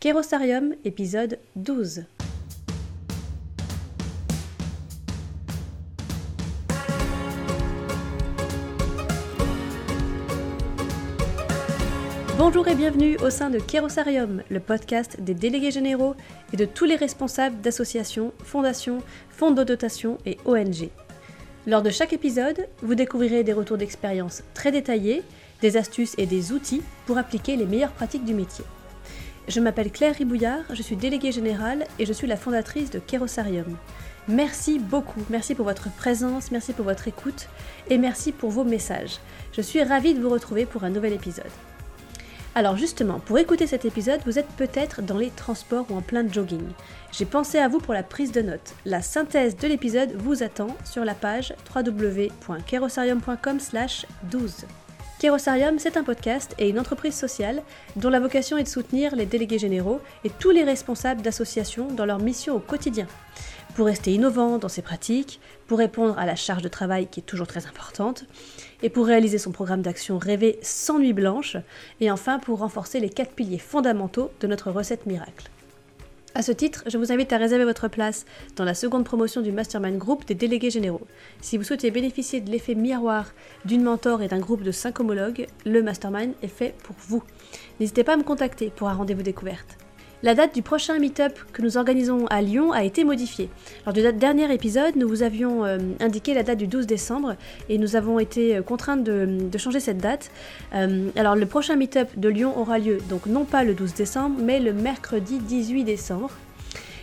[0.00, 2.04] Kérosarium, épisode 12.
[12.38, 16.14] Bonjour et bienvenue au sein de Kérosarium, le podcast des délégués généraux
[16.52, 18.98] et de tous les responsables d'associations, fondations,
[19.30, 20.90] fonds de dotation et ONG.
[21.66, 25.24] Lors de chaque épisode, vous découvrirez des retours d'expérience très détaillés,
[25.60, 28.64] des astuces et des outils pour appliquer les meilleures pratiques du métier.
[29.48, 33.78] Je m'appelle Claire Ribouillard, je suis déléguée générale et je suis la fondatrice de Kerosarium.
[34.28, 37.48] Merci beaucoup, merci pour votre présence, merci pour votre écoute
[37.88, 39.20] et merci pour vos messages.
[39.52, 41.46] Je suis ravie de vous retrouver pour un nouvel épisode.
[42.54, 46.30] Alors justement, pour écouter cet épisode, vous êtes peut-être dans les transports ou en plein
[46.30, 46.68] jogging.
[47.10, 48.74] J'ai pensé à vous pour la prise de notes.
[48.84, 54.66] La synthèse de l'épisode vous attend sur la page www.kerosarium.com/12.
[55.18, 57.64] Kerosarium, c'est un podcast et une entreprise sociale
[57.96, 62.06] dont la vocation est de soutenir les délégués généraux et tous les responsables d'associations dans
[62.06, 63.08] leur mission au quotidien.
[63.74, 67.24] Pour rester innovant dans ses pratiques, pour répondre à la charge de travail qui est
[67.24, 68.26] toujours très importante,
[68.80, 71.56] et pour réaliser son programme d'action rêvé sans nuit blanche,
[72.00, 75.50] et enfin pour renforcer les quatre piliers fondamentaux de notre recette miracle.
[76.34, 78.26] À ce titre, je vous invite à réserver votre place
[78.56, 81.06] dans la seconde promotion du Mastermind Group des délégués généraux.
[81.40, 83.32] Si vous souhaitez bénéficier de l'effet miroir
[83.64, 87.22] d'une mentor et d'un groupe de 5 homologues, le Mastermind est fait pour vous.
[87.80, 89.78] N'hésitez pas à me contacter pour un rendez-vous découverte.
[90.24, 93.48] La date du prochain meet-up que nous organisons à Lyon a été modifiée.
[93.86, 97.36] Lors du dernier épisode, nous vous avions euh, indiqué la date du 12 décembre
[97.68, 100.32] et nous avons été euh, contraintes de, changer cette date.
[100.74, 104.40] Euh, alors le prochain meet-up de Lyon aura lieu donc non pas le 12 décembre,
[104.42, 106.30] mais le mercredi 18 décembre.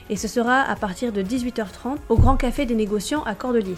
[0.09, 3.75] Et ce sera à partir de 18h30 au Grand Café des négociants à Cordeliers.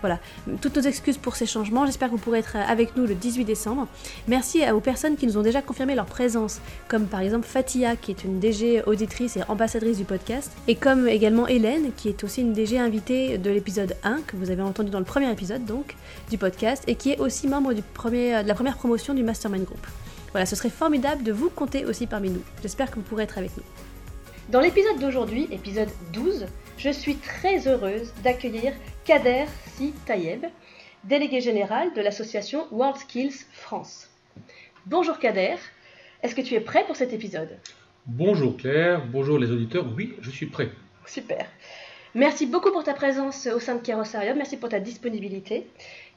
[0.00, 0.18] Voilà,
[0.60, 1.86] toutes nos excuses pour ces changements.
[1.86, 3.86] J'espère que vous pourrez être avec nous le 18 décembre.
[4.28, 8.10] Merci aux personnes qui nous ont déjà confirmé leur présence, comme par exemple Fatia, qui
[8.10, 12.40] est une DG auditrice et ambassadrice du podcast, et comme également Hélène, qui est aussi
[12.40, 15.94] une DG invitée de l'épisode 1, que vous avez entendu dans le premier épisode donc,
[16.30, 19.64] du podcast, et qui est aussi membre du premier, de la première promotion du Mastermind
[19.64, 19.86] Group.
[20.32, 22.42] Voilà, ce serait formidable de vous compter aussi parmi nous.
[22.62, 23.62] J'espère que vous pourrez être avec nous.
[24.48, 26.46] Dans l'épisode d'aujourd'hui, épisode 12,
[26.78, 28.72] je suis très heureuse d'accueillir
[29.04, 30.46] Kader Si Tayeb,
[31.02, 34.08] délégué général de l'association World Skills France.
[34.86, 35.56] Bonjour Kader,
[36.22, 37.58] est-ce que tu es prêt pour cet épisode?
[38.06, 40.70] Bonjour Claire, bonjour les auditeurs, oui, je suis prêt.
[41.06, 41.48] Super.
[42.14, 45.66] Merci beaucoup pour ta présence au sein de Kerosarium, merci pour ta disponibilité.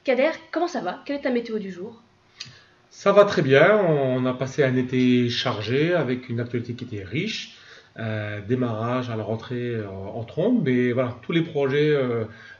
[0.04, 1.02] Kader, comment ça va?
[1.04, 2.00] Quelle est ta météo du jour?
[2.90, 7.02] Ça va très bien, on a passé un été chargé avec une actualité qui était
[7.02, 7.56] riche.
[7.98, 10.62] Euh, démarrage à la rentrée euh, en trombe.
[10.64, 11.90] Mais voilà, tous les projets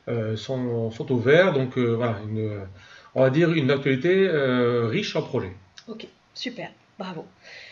[0.08, 1.52] euh, sont, sont ouverts.
[1.52, 2.66] Donc voilà, une,
[3.14, 4.28] on va dire une actualité
[4.88, 5.52] riche en projets.
[5.88, 7.24] Ok, super, bravo.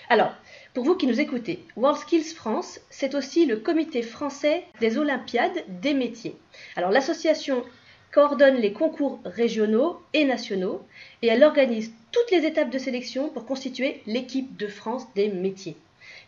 [0.09, 0.33] Alors,
[0.73, 5.65] pour vous qui nous écoutez, World Skills France, c'est aussi le comité français des Olympiades
[5.69, 6.37] des métiers.
[6.77, 7.65] Alors l'association
[8.13, 10.87] coordonne les concours régionaux et nationaux
[11.23, 15.77] et elle organise toutes les étapes de sélection pour constituer l'équipe de France des métiers.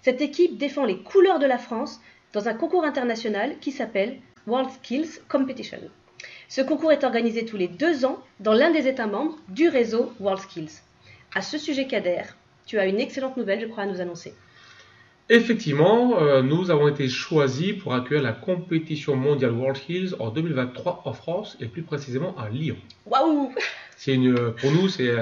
[0.03, 2.00] Cette équipe défend les couleurs de la France
[2.33, 4.16] dans un concours international qui s'appelle
[4.47, 5.78] World Skills Competition.
[6.49, 10.12] Ce concours est organisé tous les deux ans dans l'un des États membres du réseau
[10.19, 10.81] World Skills.
[11.34, 12.22] À ce sujet, Kader,
[12.65, 14.34] tu as une excellente nouvelle, je crois, à nous annoncer.
[15.28, 21.03] Effectivement, euh, nous avons été choisis pour accueillir la compétition mondiale World Skills en 2023
[21.05, 22.77] en France et plus précisément à Lyon.
[23.06, 23.53] Waouh
[23.97, 24.17] C'est
[24.59, 25.15] pour nous, c'est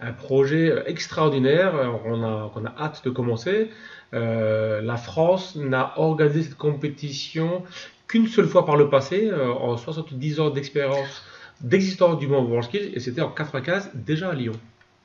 [0.00, 1.74] un projet extraordinaire
[2.04, 3.70] on a, qu'on a hâte de commencer.
[4.14, 7.64] Euh, la France n'a organisé cette compétition
[8.08, 11.24] qu'une seule fois par le passé, euh, en 70 ans d'expérience
[11.60, 14.52] d'existence du monde World Skills, et c'était en 95 déjà à Lyon.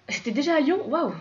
[0.09, 0.79] C'était déjà à Lyon?
[0.89, 1.13] Waouh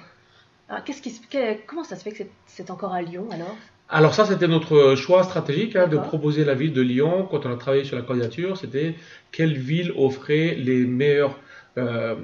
[0.84, 1.20] qu'est-ce qui,
[1.66, 3.56] Comment ça se fait que c'est encore à Lyon alors?
[3.88, 7.52] Alors ça, c'était notre choix stratégique hein, de proposer la ville de Lyon quand on
[7.52, 8.56] a travaillé sur la candidature.
[8.56, 8.94] C'était
[9.32, 11.36] quelle ville offrait les meilleurs
[11.78, 12.16] euh,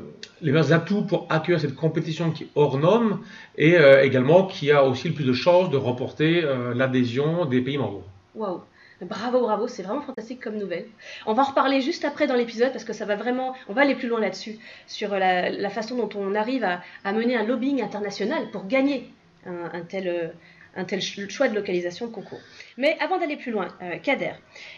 [0.43, 3.21] les meilleurs atouts pour accueillir cette compétition qui est hors norme
[3.57, 7.61] et euh, également qui a aussi le plus de chances de remporter euh, l'adhésion des
[7.61, 8.03] pays membres.
[8.35, 8.61] Waouh
[9.03, 10.87] Bravo, bravo, c'est vraiment fantastique comme nouvelle.
[11.27, 13.83] On va en reparler juste après dans l'épisode parce que ça va vraiment, on va
[13.83, 18.51] aller plus loin là-dessus, sur la, façon dont on arrive à, mener un lobbying international
[18.53, 19.11] pour gagner
[19.45, 20.33] un tel,
[20.77, 22.41] un tel choix de localisation de concours.
[22.77, 24.33] Mais avant d'aller plus loin, euh, Kader,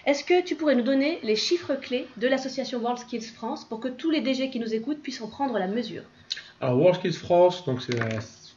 [0.07, 3.81] est-ce que tu pourrais nous donner les chiffres clés de l'association World Skills France pour
[3.81, 6.03] que tous les DG qui nous écoutent puissent en prendre la mesure?
[6.61, 7.81] Alors World Skills France, donc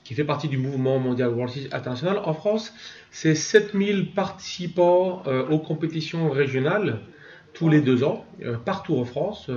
[0.03, 2.73] qui fait partie du mouvement mondial World Skills International en France,
[3.11, 6.99] c'est 7000 participants euh, aux compétitions régionales
[7.53, 9.49] tous les deux ans, euh, partout en France,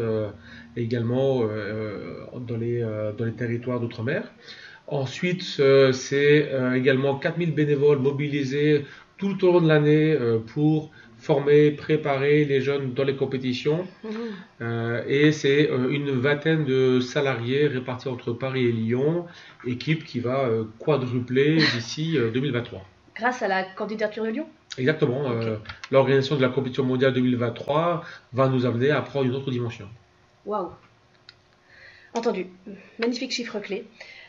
[0.77, 4.33] également dans les territoires d'outre-mer.
[4.87, 5.43] Ensuite,
[5.93, 8.85] c'est également 4000 bénévoles mobilisés
[9.17, 10.17] tout au long de l'année
[10.53, 13.87] pour former, préparer les jeunes dans les compétitions.
[14.05, 15.03] Mhm.
[15.09, 19.25] et c'est une vingtaine de salariés répartis entre Paris et Lyon,
[19.67, 22.85] équipe qui va quadrupler d'ici 2023.
[23.17, 24.47] Grâce à la candidature de Lyon?
[24.79, 25.31] Exactement.
[25.31, 25.57] Euh,
[25.91, 29.87] l'organisation de la compétition mondiale 2023 va nous amener à prendre une autre dimension.
[30.47, 30.71] Waouh
[32.15, 32.47] Entendu.
[32.99, 33.87] Magnifique chiffre clé.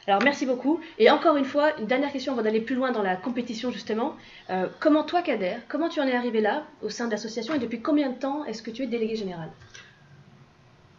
[0.07, 0.79] Alors merci beaucoup.
[0.99, 4.15] Et encore une fois, une dernière question avant d'aller plus loin dans la compétition justement.
[4.49, 7.59] Euh, comment toi, Kader, comment tu en es arrivé là au sein de l'association et
[7.59, 9.49] depuis combien de temps est-ce que tu es délégué général?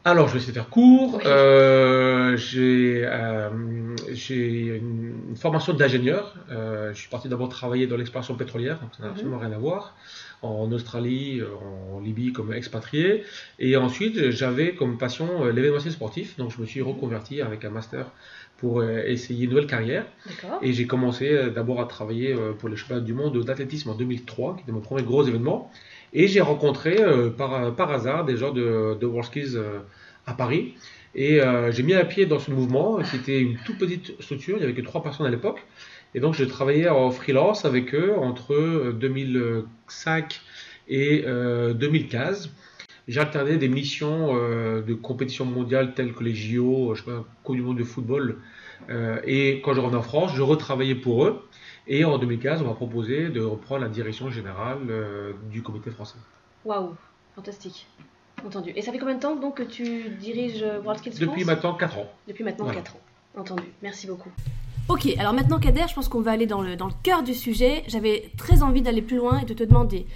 [0.07, 1.21] Alors, je vais essayer de faire court.
[1.27, 3.51] Euh, j'ai euh,
[4.31, 6.37] une formation d'ingénieur.
[6.49, 9.15] Euh, je suis parti d'abord travailler dans l'exploration pétrolière, donc ça n'a mhm.
[9.15, 9.97] absolument rien à voir.
[10.43, 13.25] En Australie, en Libye comme expatrié.
[13.59, 16.37] Et ensuite, j'avais comme passion l'événementiel sportif.
[16.37, 18.07] Donc, je me suis reconverti avec un master
[18.59, 20.07] pour essayer une nouvelle carrière.
[20.63, 24.63] Et j'ai commencé d'abord à travailler pour les championnats du monde d'athlétisme en 2003, qui
[24.63, 25.69] était mon premier gros événement.
[26.13, 26.97] Et j'ai rencontré
[27.37, 29.59] par, par hasard des gens de, de WorldSkills
[30.27, 30.75] à Paris.
[31.17, 34.57] Et euh, j'ai mis un pied dans ce mouvement, qui était une toute petite structure,
[34.57, 35.65] il n'y avait que trois personnes à l'époque.
[36.15, 40.41] Et donc je travaillais en freelance avec eux entre 2005
[40.89, 42.47] et 2015.
[42.47, 42.49] Euh,
[43.09, 47.57] J'alternais des missions euh, de compétition mondiale telles que les JO, je sais pas, Coupe
[47.57, 48.37] du monde de football.
[49.25, 51.41] et quand je revenais en France, je retravaillais pour eux.
[51.87, 54.81] Et en 2015, on m'a proposé de reprendre la direction générale
[55.51, 56.17] du comité français.
[56.65, 56.95] Waouh,
[57.35, 57.87] fantastique.
[58.45, 58.73] Entendu.
[58.75, 61.99] Et ça fait combien de temps donc que tu diriges World Skills Depuis maintenant 4
[61.99, 62.07] ans.
[62.29, 63.01] Depuis maintenant 4 ans.
[63.37, 63.63] Entendu.
[63.83, 64.31] Merci beaucoup.
[64.89, 67.35] Ok, alors maintenant Kader, je pense qu'on va aller dans le, dans le cœur du
[67.35, 67.83] sujet.
[67.89, 70.07] J'avais très envie d'aller plus loin et de te demander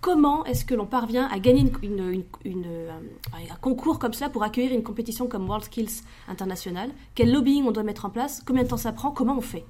[0.00, 2.90] comment est-ce que l'on parvient à gagner une, une, euh,
[3.32, 6.90] un concours comme ça pour accueillir une compétition comme World Skills International?
[7.14, 8.42] Quel lobbying on doit mettre en place?
[8.46, 9.10] Combien de temps ça prend?
[9.10, 9.64] Comment on fait?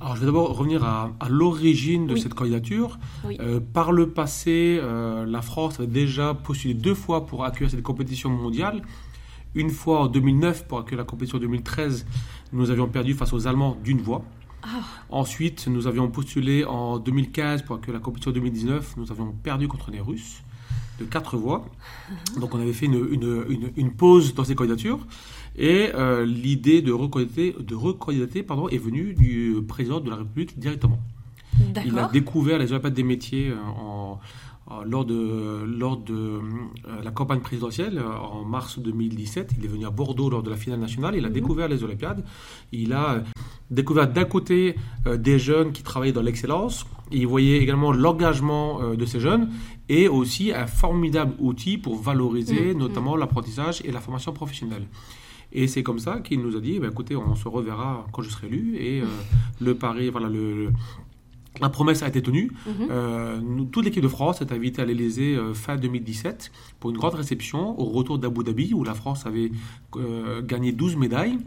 [0.00, 2.98] Alors, je vais d'abord revenir à, l'origine de cette candidature.
[3.40, 7.82] Euh, par le passé, euh, la France avait déjà postulé deux fois pour accueillir cette
[7.82, 8.82] compétition mondiale.
[9.54, 12.06] Une fois en 2009 pour accueillir la compétition 2013,
[12.52, 14.22] nous avions perdu face aux Allemands d'une voix.
[14.62, 14.68] Ah.
[15.08, 18.98] Ensuite, nous avions postulé en 2015 pour accueillir la compétition 2019.
[18.98, 20.42] Nous avions perdu contre les Russes
[21.00, 21.64] de quatre voix.
[22.38, 24.98] Donc on avait fait une, une, une pause dans ces candidatures.
[25.56, 30.98] Et euh, l'idée de recandidater, de pardon, est venue du président de la République directement.
[31.84, 34.20] Il a découvert les Olympiades des métiers euh, en,
[34.84, 36.40] lors de, lors de euh,
[37.02, 39.52] la campagne présidentielle en mars 2017.
[39.58, 41.14] Il est venu à Bordeaux lors de la finale nationale.
[41.16, 41.34] Il a mhm.
[41.34, 42.22] découvert les Olympiades.
[42.72, 43.22] Il a
[43.70, 44.76] découvert d'un côté
[45.06, 46.84] des jeunes qui travaillaient dans l'excellence.
[47.10, 49.48] Il voyait également l'engagement de ces jeunes
[49.88, 52.78] et aussi un formidable outil pour valoriser mhm.
[52.78, 54.86] notamment l'apprentissage et la formation professionnelle.
[55.52, 58.30] Et c'est comme ça qu'il nous a dit, bah, écoutez, on se reverra quand je
[58.30, 58.76] serai élu.
[58.78, 59.06] Et euh,
[59.60, 60.70] le pari, voilà, le,
[61.60, 62.50] la promesse a été tenue.
[62.66, 62.88] Mhm.
[62.90, 63.40] Euh,
[63.72, 66.50] toute l'équipe de France est invitée à l'Elysée euh, fin 2017
[66.80, 69.50] pour une grande réception au retour d'Abu Dhabi où la France avait
[70.42, 71.38] gagné 12 médailles.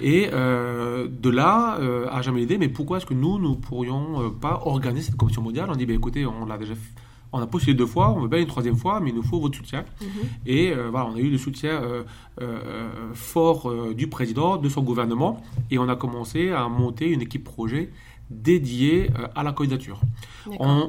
[0.00, 1.78] Et de là
[2.10, 5.68] a jamais l'idée, mais pourquoi est-ce que nous, nous pourrions pas organiser cette compétition mondiale?
[5.70, 8.28] On dit, bah, écoutez, on l'a déjà fait on a postulé deux fois, on veut
[8.28, 9.84] bien une troisième fois, mais il nous faut votre soutien.
[10.00, 10.08] Mhm.
[10.46, 12.02] Et euh, voilà, on a eu le soutien euh,
[12.40, 17.44] euh, fort du président, de son gouvernement, et on a commencé à monter une équipe
[17.44, 17.90] projet
[18.30, 20.00] dédiée à la candidature.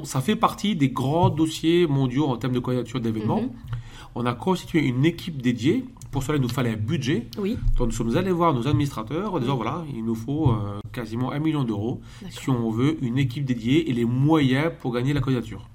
[0.03, 3.41] ça fait partie des grands dossiers mondiaux en termes de candidature d'événements.
[3.41, 3.49] Mhm.
[4.15, 5.85] On a constitué une équipe dédiée.
[6.11, 7.27] Pour cela, il nous fallait un budget.
[7.37, 7.57] Oui.
[7.77, 10.53] Donc, nous sommes allés voir nos administrateurs en disant voilà, il nous faut
[10.91, 15.13] quasiment un million d'euros si on veut une équipe dédiée et les moyens pour gagner
[15.13, 15.69] la candidature.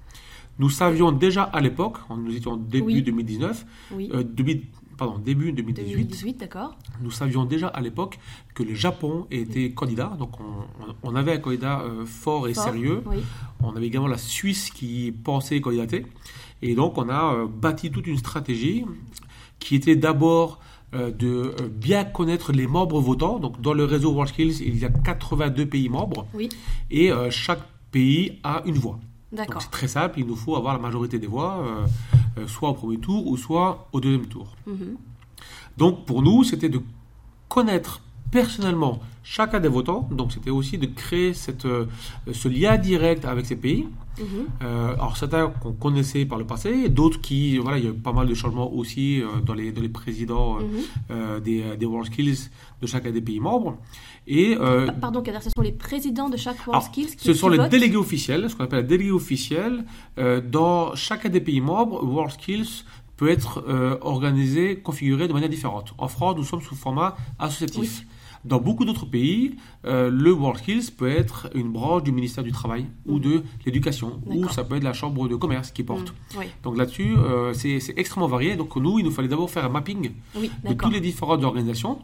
[0.57, 4.61] Nous savions déjà à l'époque, nous étions début 2019, euh, début,
[4.97, 6.77] pardon, début 2018, d'accord.
[7.01, 8.19] Nous savions déjà à l'époque
[8.53, 10.31] que le Japon était candidat, donc
[11.03, 13.03] on, avait un candidat euh, fort et sérieux.
[13.61, 16.05] On avait également la Suisse qui pensait candidater.
[16.61, 18.85] Et donc on a euh, bâti toute une stratégie
[19.59, 20.59] qui était d'abord
[20.93, 23.39] de bien connaître les membres votants.
[23.39, 26.25] Donc dans le réseau WorldSkills, il y a 82 pays membres.
[26.89, 28.97] Et chaque pays a une voix.
[29.31, 31.85] Donc c'est très simple, il nous faut avoir la majorité des voix, euh,
[32.37, 34.47] euh, soit au premier tour ou soit au deuxième tour.
[34.65, 34.97] Mhm.
[35.77, 36.81] Donc pour nous, c'était de
[37.49, 38.01] connaître
[38.31, 40.07] personnellement chacun des votants.
[40.11, 41.85] Donc c'était aussi de créer cette, euh,
[42.31, 43.87] ce lien direct avec ces pays.
[44.19, 44.25] Mhm.
[44.63, 47.93] Euh, alors certains qu'on connaissait par le passé, d'autres qui, voilà, il y a eu
[47.93, 51.39] pas mal de changements aussi euh, dans, les, dans les présidents mhm.
[51.41, 52.49] des, des World Skills
[52.81, 53.77] de chacun des pays membres.
[54.27, 54.57] Et,
[55.01, 58.49] Pardon, ce sont les présidents de chaque World Skills qui Ce sont les délégués officiels,
[58.49, 59.85] ce qu'on appelle les délégués officiels.
[60.49, 62.83] dans chacun des pays membres, World Skills
[63.17, 63.63] peut être
[64.01, 65.93] organisé, configuré de manière différente.
[65.97, 68.05] En France, nous sommes sous format associatif.
[68.45, 72.85] Dans beaucoup d'autres pays, euh, le WorldSkills peut être une branche du ministère du Travail
[73.07, 76.13] ou de l'éducation, ou ça peut être la chambre de commerce qui porte.
[76.35, 76.39] Mm.
[76.63, 78.55] Donc là-dessus, euh, c'est extrêmement varié.
[78.55, 81.97] Donc nous, il nous fallait d'abord faire un mapping de toutes les différentes organisations,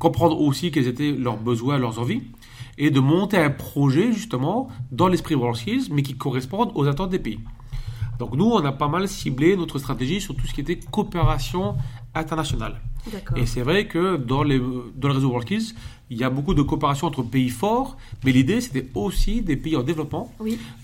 [0.00, 2.22] comprendre aussi quels étaient leurs besoins, leurs envies,
[2.76, 7.20] et de monter un projet justement dans l'esprit WorldSkills, mais qui corresponde aux attentes des
[7.20, 7.38] pays.
[8.18, 11.76] Donc nous, on a pas mal ciblé notre stratégie sur tout ce qui était coopération
[12.14, 12.80] internationale.
[13.36, 15.74] Et c'est vrai que dans, les, dans le réseau WorldKills,
[16.10, 19.76] il y a beaucoup de coopération entre pays forts, mais l'idée c'était aussi des pays
[19.76, 20.32] en développement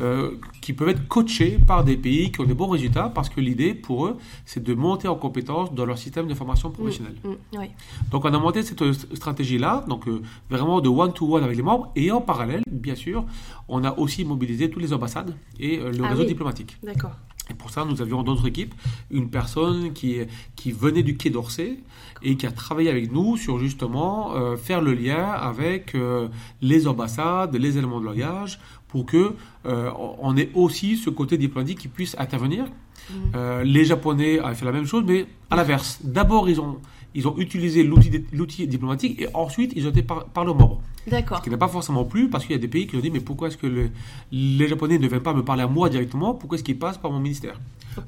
[0.01, 3.41] euh, qui peuvent être coachés par des pays qui ont des bons résultats parce que
[3.41, 7.17] l'idée pour eux c'est de monter en compétence dans leur système de formation professionnelle.
[7.23, 7.67] Mm, mm,
[8.11, 8.83] donc on a monté cette
[9.15, 13.25] stratégie-là, donc euh, vraiment de one-to-one avec les membres et en parallèle, bien sûr,
[13.69, 16.79] on a aussi mobilisé toutes les ambassades et euh, le ah réseau diplomatique.
[16.83, 17.13] D'accord.
[17.51, 18.75] Et pour ça, nous avions dans notre équipe
[19.11, 20.19] une personne qui,
[20.57, 21.79] qui venait du Quai d'Orsay
[22.23, 26.29] et qui a travaillé avec nous sur justement euh, faire le lien avec euh,
[26.63, 29.35] les ambassades, les éléments de langage, pour que
[29.67, 29.91] euh,
[30.21, 32.67] on ait aussi ce côté diplomatique qui puisse intervenir.
[33.11, 33.63] Mmh.
[33.63, 35.99] les Japonais avaient fait la même chose, mais à l'inverse.
[36.05, 36.79] D'abord, ils ont
[37.15, 40.81] ils ont utilisé l'outil diplomatique et ensuite ils ont été par, par le membres.
[41.07, 41.39] D'accord.
[41.39, 43.11] Ce qui n'a pas forcément plu parce qu'il y a des pays qui ont dit
[43.11, 43.91] mais pourquoi est-ce que
[44.33, 46.35] les Japonais ne viennent pas me parler à moi directement?
[46.35, 47.57] Pourquoi est-ce qu'ils passent par mon ministère?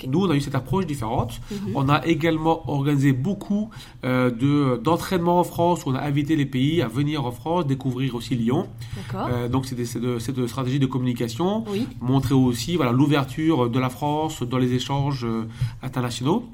[0.06, 1.40] Nous, on a eu cette approche différente.
[1.50, 1.72] Mhm.
[1.74, 3.70] On a également organisé beaucoup
[4.04, 5.84] euh, de, d'entraînements en France.
[5.84, 8.68] Où on a invité les pays à venir en France, découvrir aussi Lyon.
[9.14, 11.64] Euh, donc, c'était cette, stratégie de communication.
[12.00, 15.46] Montrer aussi voilà, l'ouverture de la France dans les échanges euh,
[15.82, 16.48] internationaux.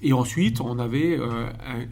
[0.00, 1.18] Et ensuite, on avait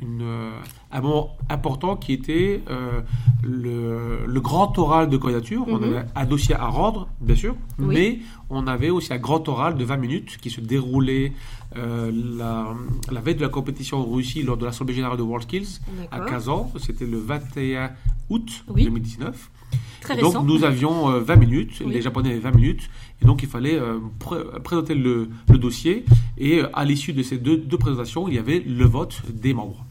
[0.01, 0.53] une,
[0.97, 3.01] un moment important qui était euh,
[3.43, 5.65] le, le, grand oral de candidature.
[5.69, 5.85] On mhm.
[5.85, 9.85] avait un dossier à rendre, bien sûr, mais on avait aussi un grand oral de
[9.85, 11.33] 20 minutes qui se déroulait
[11.77, 12.75] euh, la,
[13.13, 16.49] la, veille de la compétition en Russie lors de l'Assemblée générale de WorldSkills à 15
[16.49, 16.73] ans.
[16.79, 17.91] C'était le 21
[18.31, 19.51] août 2019.
[20.01, 23.81] Très donc nous avions 20 minutes, les Japonais avaient 20 minutes, et donc il fallait
[24.63, 26.05] présenter le, le, dossier,
[26.39, 29.86] et à l'issue de ces deux, deux présentations, il y avait le vote des membres.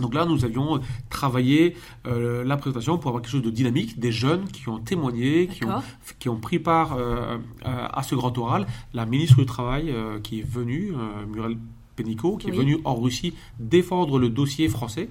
[0.00, 1.76] Donc là, nous avions travaillé
[2.06, 5.64] euh, la présentation pour avoir quelque chose de dynamique, des jeunes qui ont témoigné, qui
[5.64, 5.82] ont,
[6.18, 8.66] qui ont pris part euh, à ce grand oral.
[8.94, 10.92] La ministre du Travail euh, qui est venue,
[11.28, 11.58] Muriel
[11.96, 15.10] Pénicaud, qui est venue en Russie défendre le dossier français.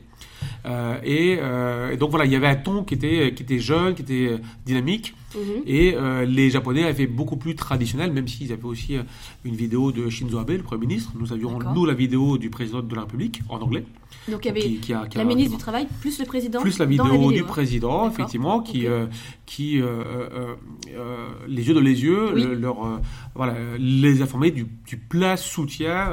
[1.03, 4.01] Et, et, donc voilà, il y avait un ton qui était, qui était jeune, qui
[4.01, 5.13] était dynamique.
[5.35, 5.63] Mhm.
[5.65, 5.95] Et
[6.25, 8.95] les Japonais avaient beaucoup plus traditionnel, même s'ils avaient aussi
[9.43, 11.11] une vidéo de Shinzo Abe, le Premier ministre.
[11.19, 13.83] Nous avions, nous, la vidéo du président de la République en anglais.
[14.27, 16.61] Donc il y avait la ministre du Travail plus le président.
[16.61, 19.05] Plus la vidéo, du président, effectivement, qui, euh,
[19.45, 20.55] qui euh,
[20.89, 23.01] euh, les yeux dans les yeux, leur,
[23.35, 26.09] voilà, les informer du, du plein soutien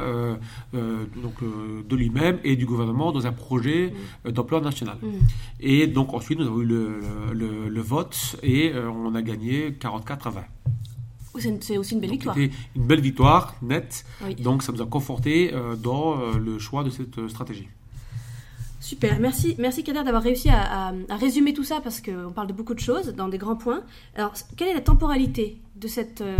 [0.72, 1.34] donc,
[1.88, 3.92] de lui-même et du gouvernement dans un projet
[4.24, 4.30] mm.
[4.30, 4.96] d'emploi national.
[5.02, 5.08] Mm.
[5.60, 7.00] Et donc ensuite, nous avons eu le,
[7.32, 10.44] le, le vote et on a gagné 44 à 20.
[11.60, 12.34] C'est aussi une belle victoire.
[12.34, 14.06] C'était une belle victoire, nette.
[14.38, 17.68] Donc ça nous a conforté dans le choix de cette stratégie.
[18.86, 22.72] Super, merci, merci Kader d'avoir réussi à, résumer tout ça parce qu'on parle de beaucoup
[22.72, 23.82] de choses dans des grands points.
[24.14, 26.36] Alors, quelle est la temporalité de, cette, euh,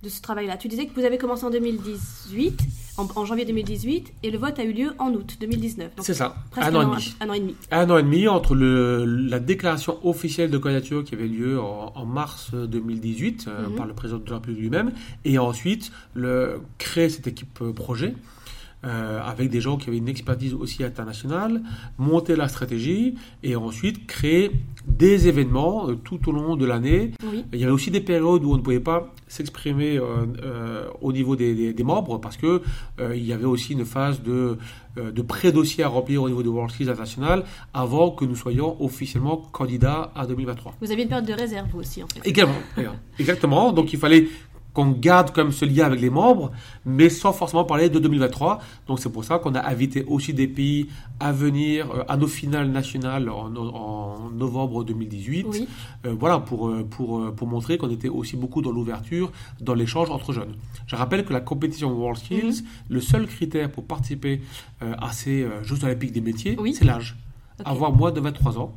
[0.00, 0.58] de ce travail-là?
[0.58, 2.62] Tu disais que vous avez commencé en 2018,
[2.98, 5.92] en, janvier 2018, et le vote a eu lieu en août 2019.
[6.00, 7.14] C'est ça, un, an, et demi.
[7.20, 7.54] un an et demi.
[7.70, 12.06] Un an et demi entre le, la déclaration officielle de candidature qui avait lieu en,
[12.06, 13.74] mars 2018 euh, mhm.
[13.74, 14.92] par le président de la République lui-même,
[15.24, 18.14] et ensuite le, créer cette équipe euh, projet.
[18.86, 21.60] Euh, avec des gens qui avaient une expertise aussi internationale,
[21.98, 24.52] monter la stratégie et ensuite créer
[24.86, 27.10] des événements euh, tout au long de l'année.
[27.52, 31.34] Il y avait aussi des périodes où on ne pouvait pas s'exprimer euh, au niveau
[31.34, 32.62] des, membres parce que
[32.98, 34.56] il y avait aussi une phase de,
[34.96, 39.36] de pré-dossier à remplir au niveau de World Skills International avant que nous soyons officiellement
[39.36, 40.76] candidats à 2023.
[40.80, 42.20] Vous aviez une période de réserve aussi en fait.
[42.24, 42.54] Également,
[43.18, 43.72] exactement.
[43.72, 44.28] Donc il fallait
[44.76, 46.52] qu'on garde comme ce lien avec les membres,
[46.84, 48.60] mais sans forcément parler de 2023.
[48.86, 52.26] Donc c'est pour ça qu'on a invité aussi des pays à venir euh, à nos
[52.26, 55.46] finales nationales en, novembre 2018.
[56.04, 60.10] Euh, voilà, pour, euh, pour, pour montrer qu'on était aussi beaucoup dans l'ouverture, dans l'échange
[60.10, 60.54] entre jeunes.
[60.86, 62.66] Je rappelle que la compétition World Skills, mhm.
[62.90, 64.42] le seul critère pour participer
[64.80, 67.16] à ces Jeux olympiques des métiers, c'est l'âge.
[67.64, 68.74] Avoir moins de 23 ans.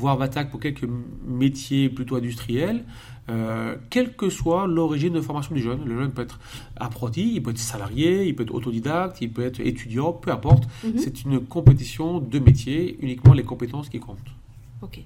[0.00, 0.88] Voire 25 pour quelques
[1.26, 2.84] métiers plutôt industriels,
[3.28, 5.84] euh, quelle que soit l'origine de formation du jeune.
[5.84, 6.40] Le jeune peut être
[6.76, 10.64] apprenti, il peut être salarié, il peut être autodidacte, il peut être étudiant, peu importe.
[10.82, 10.94] Mhm.
[10.96, 14.18] C'est une compétition de métier, uniquement les compétences qui comptent.
[14.82, 15.00] Ok.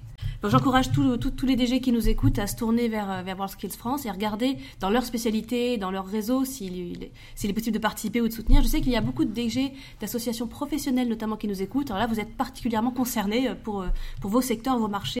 [0.49, 4.09] J'encourage tous les DG qui nous écoutent à se tourner vers, vers WorldSkills France et
[4.09, 8.33] à regarder dans leur spécialité, dans leur réseau, s'il est possible de participer ou de
[8.33, 8.61] soutenir.
[8.61, 9.71] Je sais qu'il y a beaucoup de DG
[10.01, 11.89] d'associations professionnelles notamment qui nous écoutent.
[11.91, 13.85] Alors là, vous êtes particulièrement concernés pour,
[14.21, 15.19] pour vos secteurs, vos marchés.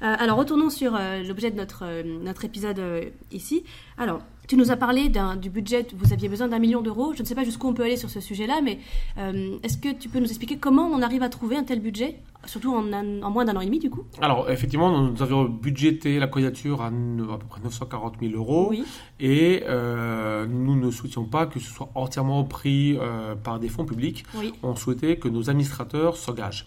[0.00, 3.64] alors retournons sur l'objet de notre, notre épisode ici.
[3.98, 5.10] Alors, tu nous as parlé
[5.40, 7.12] du budget, vous aviez besoin d'un million d'euros.
[7.14, 8.78] Je ne sais pas jusqu'où on peut aller sur ce sujet-là, mais
[9.18, 12.20] euh, est-ce que tu peux nous expliquer comment on arrive à trouver un tel budget,
[12.44, 12.82] surtout en,
[13.30, 14.04] moins d'un an et demi du coup?
[14.20, 18.72] Alors effectivement, nous avions budgété la candidature à, à peu près 940 000 euros
[19.18, 23.84] et euh, nous ne souhaitions pas que ce soit entièrement pris euh, par des fonds
[23.84, 24.24] publics.
[24.62, 26.66] On souhaitait que nos administrateurs s'engagent.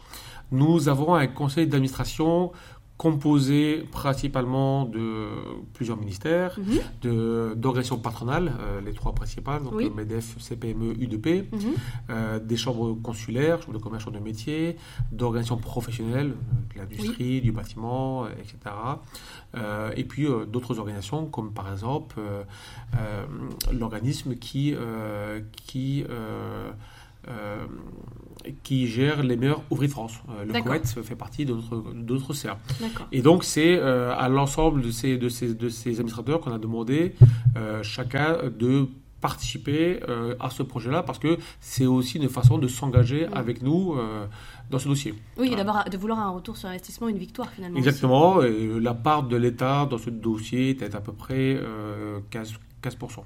[0.51, 2.51] Nous avons un conseil d'administration
[2.99, 5.29] composé principalement de
[5.73, 7.55] plusieurs ministères, mhm.
[7.55, 11.59] d'organisations patronales, euh, les trois principales, donc MEDEF, CPME, UDP, mhm.
[12.09, 14.75] euh, des chambres consulaires, chambres de commerce, chambres de métier,
[15.13, 18.57] d'organisations professionnelles, euh, de l'industrie, du bâtiment, etc.
[19.95, 22.19] et puis d'autres organisations comme par exemple
[23.71, 24.75] l'organisme qui,
[25.65, 26.03] qui
[27.27, 27.67] euh,
[28.63, 30.19] qui gère les meilleurs ouvriers de France.
[30.29, 31.55] Euh, le COET fait partie de
[31.93, 32.60] notre, cercle.
[33.12, 36.58] Et donc, c'est euh, à l'ensemble de ces, de, ces, de ces administrateurs qu'on a
[36.58, 37.15] demandé
[37.81, 38.88] chacun de
[39.22, 40.00] participer
[40.39, 43.96] à ce projet-là parce que c'est aussi une façon de s'engager avec nous
[44.69, 45.13] dans ce dossier.
[45.38, 47.77] Oui, d'abord de vouloir un retour sur investissement, une victoire finalement.
[47.77, 48.41] Exactement.
[48.41, 51.60] Et la part de l'État dans ce dossier était à peu près
[52.29, 53.19] 15, 15%.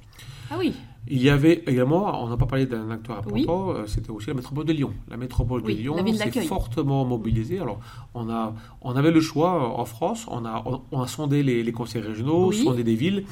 [0.52, 0.74] Ah oui.
[1.08, 4.36] Il y avait également, on n'a pas parlé d'un acteur important, euh, c'était aussi la
[4.36, 4.94] métropole de Lyon.
[5.10, 7.60] La métropole de Lyon s'est fortement mobilisée.
[7.60, 7.80] Alors,
[8.14, 11.72] on, a, on avait le choix euh, en France, on a, on, a sondé les,
[11.74, 13.26] conseils régionaux, sondé des villes,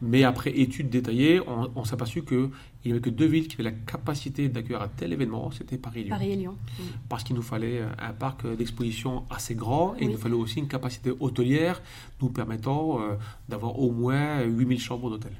[0.00, 2.50] mais après études détaillées, on, s'est aperçu qu'il
[2.84, 6.00] n'y avait que deux villes qui avaient la capacité d'accueillir un tel événement, c'était Paris
[6.00, 6.16] et Lyon.
[6.16, 6.56] Paris et Lyon.
[7.08, 10.66] Parce qu'il nous fallait un parc d'exposition assez grand et il nous fallait aussi une
[10.66, 11.80] capacité hôtelière
[12.20, 13.14] nous permettant euh,
[13.48, 15.32] d'avoir au moins 8000 chambres d'hôtel.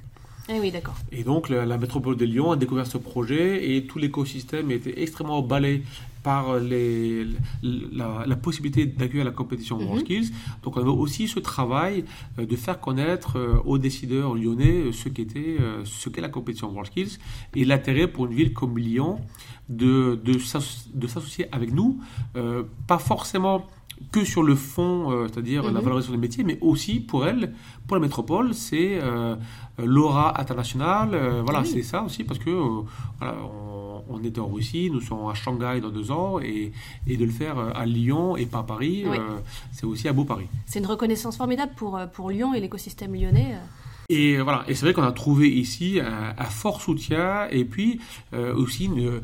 [0.49, 0.97] Eh oui, d'accord.
[1.13, 5.39] Et donc la, métropole de Lyon a découvert ce projet et tout l'écosystème était extrêmement
[5.39, 5.83] emballé
[6.23, 7.27] par les,
[7.63, 10.31] la, possibilité d'accueillir la compétition mm Skills.
[10.63, 12.05] Donc on avait aussi ce travail
[12.39, 16.69] euh, de faire connaître euh, aux décideurs lyonnais euh, ce qu'était ce qu'est la compétition
[16.71, 17.19] World Skills
[17.55, 19.21] et l'intérêt pour une ville comme Lyon
[19.69, 22.01] de, de, s'associer avec nous,
[22.87, 23.67] pas forcément
[24.11, 25.81] que sur le fond, c'est-à-dire la mhm.
[25.81, 27.53] valorisation des métiers, mais aussi pour elle,
[27.87, 29.01] pour la métropole, c'est
[29.79, 31.17] l'aura internationale.
[31.45, 32.51] voilà, c'est ça aussi, parce que
[33.19, 33.37] voilà,
[34.09, 36.73] on était en Russie, nous sommes à Shanghai dans deux ans, et,
[37.07, 39.39] de le faire euh, à Lyon et pas à Paris, euh,
[39.73, 40.47] c'est aussi à beau Paris.
[40.67, 43.57] C'est une reconnaissance formidable pour, euh, pour Lyon et l'écosystème lyonnais.
[44.09, 48.01] Et voilà, et c'est vrai qu'on a trouvé ici un, fort soutien, et puis
[48.33, 49.21] aussi une,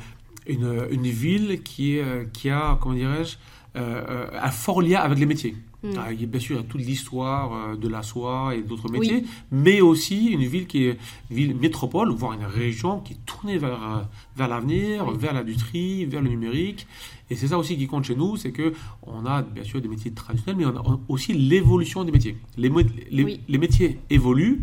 [0.46, 1.98] une, ville qui,
[2.32, 3.36] qui a, comment dirais-je,
[3.78, 5.54] un fort lien avec les métiers.
[5.82, 5.90] Mm.
[5.96, 9.24] Ah, il y a bien sûr toute l'histoire euh, de la soie et d'autres métiers,
[9.52, 10.98] mais aussi une ville qui est
[11.30, 14.02] une ville métropole, voire une région qui est tournée vers, euh,
[14.36, 16.88] vers l'avenir, vers l'industrie, vers le numérique.
[17.30, 19.86] Et c'est ça aussi qui compte chez nous, c'est que on a bien sûr des
[19.86, 22.36] métiers traditionnels, mais on a aussi l'évolution des métiers.
[22.56, 22.72] Les,
[23.10, 24.62] les, métiers évoluent,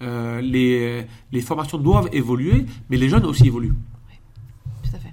[0.00, 3.74] euh, les, les, formations doivent évoluer, mais les jeunes aussi évoluent.
[4.08, 4.16] Oui,
[4.84, 5.12] tout à fait.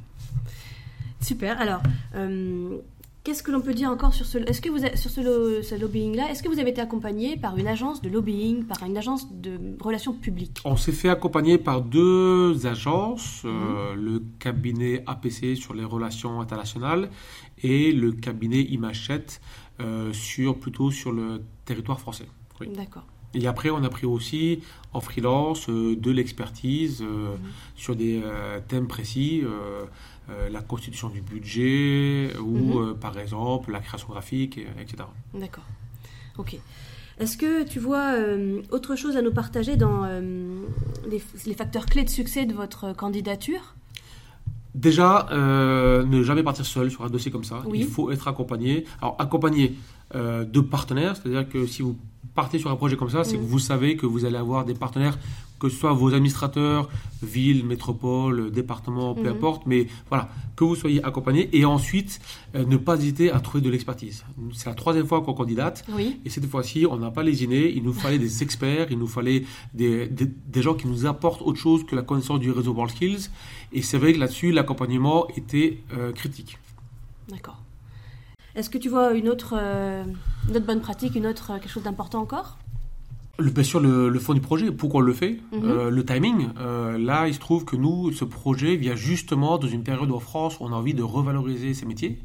[1.20, 1.60] Super.
[1.60, 1.82] Alors,
[3.24, 6.42] Qu'est-ce que l'on peut dire encore sur ce, est-ce que vous, sur ce, lobbying-là Est-ce
[6.42, 10.14] que vous avez été accompagné par une agence de lobbying, par une agence de relations
[10.14, 10.58] publiques?
[10.66, 14.02] On s'est fait accompagner par deux agences, euh, mhm.
[14.04, 17.12] le cabinet APC sur les relations internationales
[17.62, 19.40] et le cabinet Imachette
[19.82, 22.26] euh, sur, plutôt sur le territoire français.
[22.76, 23.06] D'accord.
[23.36, 24.62] Et après, on a pris aussi
[24.94, 27.38] en freelance euh, de l'expertise mhm.
[27.76, 28.20] sur des
[28.68, 29.44] thèmes précis.
[30.32, 32.78] Euh, la constitution du budget ou mhm.
[32.78, 35.04] euh, par exemple la création graphique, etc.
[35.34, 35.64] D'accord.
[36.38, 36.58] Ok.
[37.20, 40.06] Est-ce que tu vois euh, autre chose à nous partager dans
[41.10, 43.76] les, facteurs clés de succès de votre candidature?
[44.74, 47.62] Déjà, ne jamais partir seul sur un dossier comme ça.
[47.74, 48.86] Il faut être accompagné.
[49.02, 49.76] Alors, accompagné
[50.16, 51.98] de partenaires, c'est-à-dire que si vous
[52.34, 53.46] partez sur un projet comme ça, c'est que mm.
[53.46, 55.18] vous savez que vous allez avoir des partenaires,
[55.62, 56.90] que ce soit vos administrateurs,
[57.22, 59.30] ville, métropole, département, peu mm-hmm.
[59.30, 62.20] importe, mais voilà, que vous soyez accompagné et ensuite
[62.56, 64.26] euh, ne pas hésiter à trouver de l'expertise.
[64.54, 65.86] C'est la troisième fois qu'on candidate
[66.26, 69.46] et cette fois-ci, on n'a pas lésiné, il nous fallait des experts, il nous fallait
[69.76, 73.30] des, des, gens qui nous apportent autre chose que la connaissance du réseau WorldSkills
[73.72, 76.58] et c'est vrai que là-dessus, l'accompagnement était euh, critique.
[77.30, 77.62] D'accord.
[78.56, 80.04] Est-ce que tu vois une autre, euh,
[80.50, 82.58] une autre bonne pratique, une autre, quelque chose d'important encore?
[83.40, 85.62] Le, bien sûr, le, fond du projet, pourquoi on le fait, mhm.
[85.64, 86.50] euh, le timing.
[86.60, 90.16] Euh, là, il se trouve que nous, ce projet vient justement dans une période où
[90.16, 92.20] en France, on a envie de revaloriser ces métiers.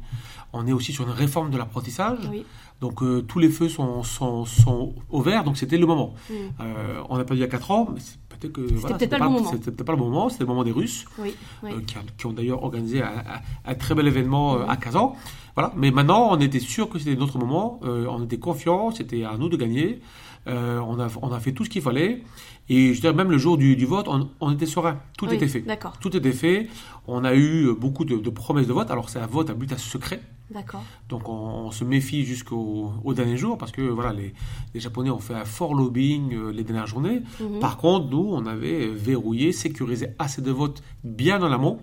[0.53, 2.19] on est aussi sur une réforme de l'apprentissage.
[2.31, 2.45] Oui.
[2.81, 6.13] Donc euh, tous les feux sont, sont, sont au vert, donc c'était le moment.
[6.29, 6.33] Mm.
[6.61, 8.97] Euh, on n'a pas dit il y a 4 ans, mais c'est peut-être que voilà,
[8.97, 9.51] peut-être pas le moment.
[9.51, 11.33] C'était peut-être pas le moment, c'était le moment des Russes, Oui.
[11.63, 11.71] oui.
[11.73, 14.77] euh, qui, a- qui ont d'ailleurs organisé un, un- un très bel événement euh, à
[14.77, 15.15] Kazan.
[15.55, 15.73] Voilà.
[15.75, 19.49] Mais maintenant, on était sûr que c'était notre moment, on était confiants, c'était à nous
[19.49, 20.01] de gagner.
[20.45, 22.23] On, a, on a fait tout ce qu'il fallait.
[22.69, 24.99] Et je dirais même le jour du, du vote, on, on était serein.
[25.17, 25.61] Tout Oui, était fait.
[25.61, 25.97] D'accord.
[25.99, 26.67] Tout était fait.
[27.07, 28.91] On a eu beaucoup de, de promesses de vote.
[28.91, 30.21] Alors c'est un vote à but à secret.
[30.51, 30.83] D'accord.
[31.09, 32.66] Donc on, on se méfie jusqu'au
[33.03, 34.33] au dernier jour parce que voilà les,
[34.73, 37.21] les Japonais ont fait un fort lobbying euh, les dernières journées.
[37.39, 37.59] Mhm.
[37.59, 41.79] Par contre, nous, on avait verrouillé, sécurisé assez de votes bien en amont,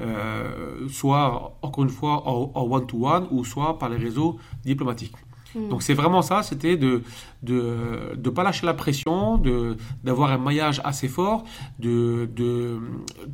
[0.00, 5.14] euh, soit encore une fois en en one-to-one ou soit par les réseaux diplomatiques.
[5.56, 5.68] Mhm.
[5.70, 7.02] Donc c'est vraiment ça, c'était de
[7.42, 11.44] de de pas lâcher la pression, de d'avoir un maillage assez fort,
[11.78, 12.78] de de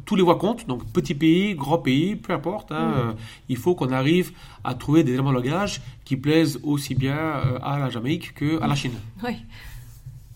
[0.06, 0.66] tous les voix comptent.
[0.68, 2.70] Donc petit pays, grand pays, peu importe.
[2.72, 2.94] hein, Mhm.
[3.11, 3.12] euh,
[3.48, 4.32] il faut qu'on arrive
[4.64, 8.61] à trouver des éléments de langage qui plaisent aussi bien euh, à la Jamaïque que
[8.62, 8.92] à la Chine.
[9.24, 9.35] Oui.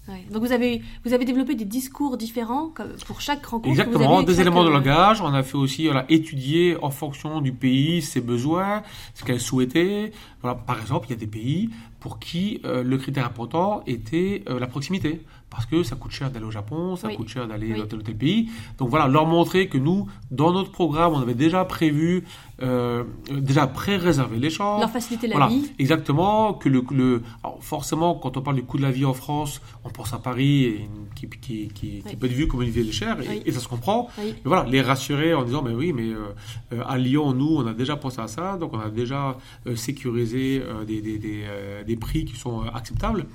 [0.09, 0.25] Ouais.
[0.31, 2.73] Donc vous avez vous avez développé des discours différents
[3.07, 3.69] pour chaque rencontre.
[3.75, 5.21] vous Exactement, des éléments de euh, langage.
[5.21, 8.83] On a fait aussi voilà, étudier en fonction du pays ses besoins,
[9.15, 10.13] ce qu'elle souhaitait.
[10.43, 14.45] Voilà, par exemple, il y a des pays pour qui euh, le critère important était
[14.49, 15.23] euh, la proximité.
[15.49, 17.17] Parce que ça coûte cher d'aller au Japon, ça Oui.
[17.17, 17.79] coûte cher d'aller Oui.
[17.79, 18.51] dans tel ou tel pays.
[18.79, 22.25] Donc voilà, leur montrer que nous, dans notre programme, on avait déjà prévu,
[22.63, 24.81] euh, déjà pré-réservé les chambres.
[24.81, 25.71] Leur faciliter la Voilà, vie.
[25.79, 26.53] exactement.
[26.55, 29.63] Que le, le- alors forcément, quand on parle du coût de la vie en France,
[29.85, 32.17] on pense à Paris, et qui, qui, qui, qui Oui.
[32.17, 34.09] peut être vu comme une ville chère, et, et ça se comprend.
[34.19, 36.35] Mais voilà, les rassurer en disant, mais oui, mais euh,
[36.75, 39.77] euh, à Lyon, nous, on a déjà pensé à ça, donc on a déjà euh,
[39.77, 41.45] sécurisé des, des, des,
[41.87, 43.27] des prix qui sont acceptables.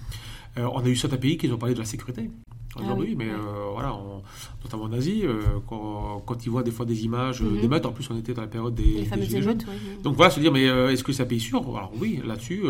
[0.57, 2.29] Euh, on a eu certains pays qui ont parlé de la sécurité.
[2.75, 3.31] En Ah oui, oui, mais oui.
[3.31, 4.21] euh, voilà, on-
[4.63, 7.59] notamment en Asie, euh, quand, quand ils voient des fois des images Mhm.
[7.59, 9.65] d'émeutes, en plus on était dans la période des, Les des fameuses émeutes.
[9.69, 10.01] oui.
[10.03, 11.59] Donc voilà, se dire, mais est-ce que c'est un pays sûr?
[11.61, 12.63] Alors oui, là-dessus,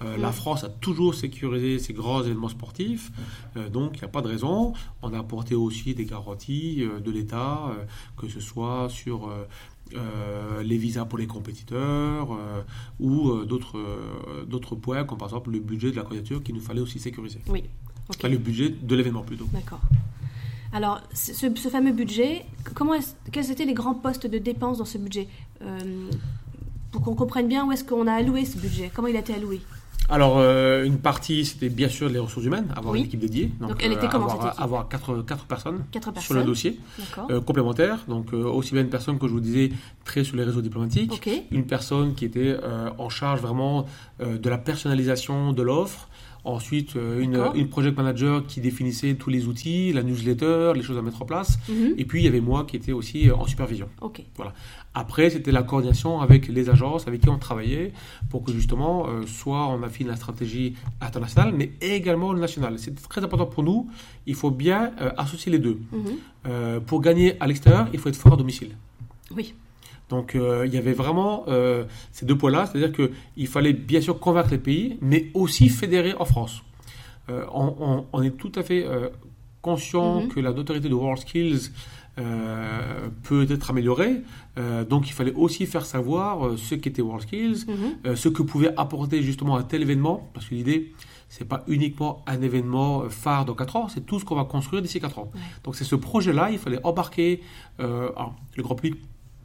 [0.00, 0.32] la Mm.
[0.32, 3.12] France a toujours sécurisé ses grands événements sportifs,
[3.70, 4.72] donc il n'y a pas de raison.
[5.02, 7.70] On a apporté aussi des garanties de l'État,
[8.16, 9.30] que ce soit sur
[9.94, 12.62] euh, les visas pour les compétiteurs euh,
[12.98, 13.78] ou euh, d'autres
[14.46, 17.40] d'autres points, comme par exemple le budget de la candidature qu'il nous fallait aussi sécuriser.
[17.48, 17.64] Oui.
[18.08, 18.16] Ok.
[18.18, 19.46] Enfin, le budget de l'événement plutôt.
[19.52, 19.80] D'accord.
[20.72, 22.44] Alors, ce, ce fameux budget,
[22.74, 22.94] comment
[23.30, 25.28] quels étaient les grands postes de dépenses dans ce budget?
[26.90, 29.34] Pour qu'on comprenne bien où est-ce qu'on a alloué ce budget, comment il a été
[29.34, 29.60] alloué?
[30.10, 33.00] Alors, euh, une partie, c'était bien sûr les ressources humaines, avoir Oui.
[33.00, 33.50] une équipe dédiée.
[33.58, 36.78] Donc, elle était comment, avoir, cette équipe Avoir quatre, quatre personnes Quatre sur le dossier.
[37.30, 39.70] Euh, complémentaires, donc euh, aussi bien une personne que je vous disais
[40.04, 43.86] très sur les réseaux diplomatiques, une personne qui était euh, en charge vraiment
[44.20, 46.08] euh, de la personnalisation de l'offre,
[46.44, 50.98] ensuite euh, une, une project manager qui définissait tous les outils, la newsletter, les choses
[50.98, 51.94] à mettre en place, Mhm.
[51.96, 53.88] et puis il y avait moi qui était aussi euh, en supervision.
[54.00, 54.22] Ok.
[54.96, 57.92] Après, c'était la coordination avec les agences avec qui on travaillait
[58.30, 62.78] pour que justement, euh, soit on affine la stratégie internationale, mais également nationale.
[62.78, 63.88] C'est très important pour nous.
[64.26, 65.78] Il faut bien euh, associer les deux.
[65.92, 66.04] Mhm.
[66.46, 68.76] Euh, pour gagner à l'extérieur, il faut être fort à domicile.
[69.34, 69.54] Oui.
[70.10, 74.18] Donc euh, il y avait vraiment euh, ces deux points-là, c'est-à-dire qu'il fallait bien sûr
[74.20, 76.62] convaincre les pays, mais aussi fédérer en France.
[77.30, 78.86] Euh, on, on- on est tout à fait
[79.62, 80.28] conscient Mhm.
[80.28, 81.70] que la notoriété de WorldSkills
[82.18, 84.22] euh, peut être améliorée,
[84.88, 87.74] donc il fallait aussi faire savoir ce qu'était WorldSkills, Mhm.
[88.06, 90.92] euh, ce que pouvait apporter justement un tel événement, parce que l'idée,
[91.28, 94.80] c'est pas uniquement un événement phare dans 4 ans, c'est tout ce qu'on va construire
[94.82, 95.30] d'ici 4 ans.
[95.34, 95.40] Ouais.
[95.64, 97.40] Donc c'est ce projet-là, il fallait embarquer
[97.80, 99.00] euh, alors, le grand public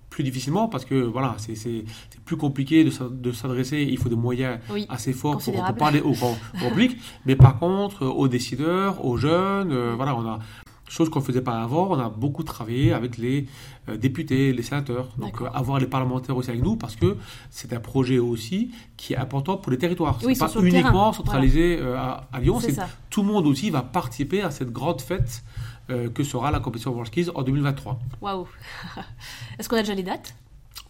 [0.09, 1.83] plus difficilement, parce que voilà, c'est
[2.25, 4.85] plus compliqué de s'a- de s'adresser, il faut des moyens Oui.
[4.89, 6.35] assez forts pour, parler au grand,
[6.67, 10.39] public, mais par contre, euh, aux décideurs, aux jeunes, euh, voilà, on a
[10.87, 13.45] chose qu'on ne faisait pas avant, on a beaucoup travaillé avec les
[13.89, 17.15] euh, députés, les sénateurs, donc euh, avoir les parlementaires aussi avec nous, parce que
[17.51, 20.17] c'est un projet aussi qui est important pour les territoires.
[20.23, 22.87] Oui, c'est pas uniquement terrain, centralisé à, à Lyon, ça.
[23.11, 25.43] tout le monde aussi va participer à cette grande fête
[25.89, 27.99] euh, que sera la compétition WorldSkills en 2023.
[28.21, 28.47] Waouh.
[29.59, 30.35] Est-ce qu'on a déjà les dates?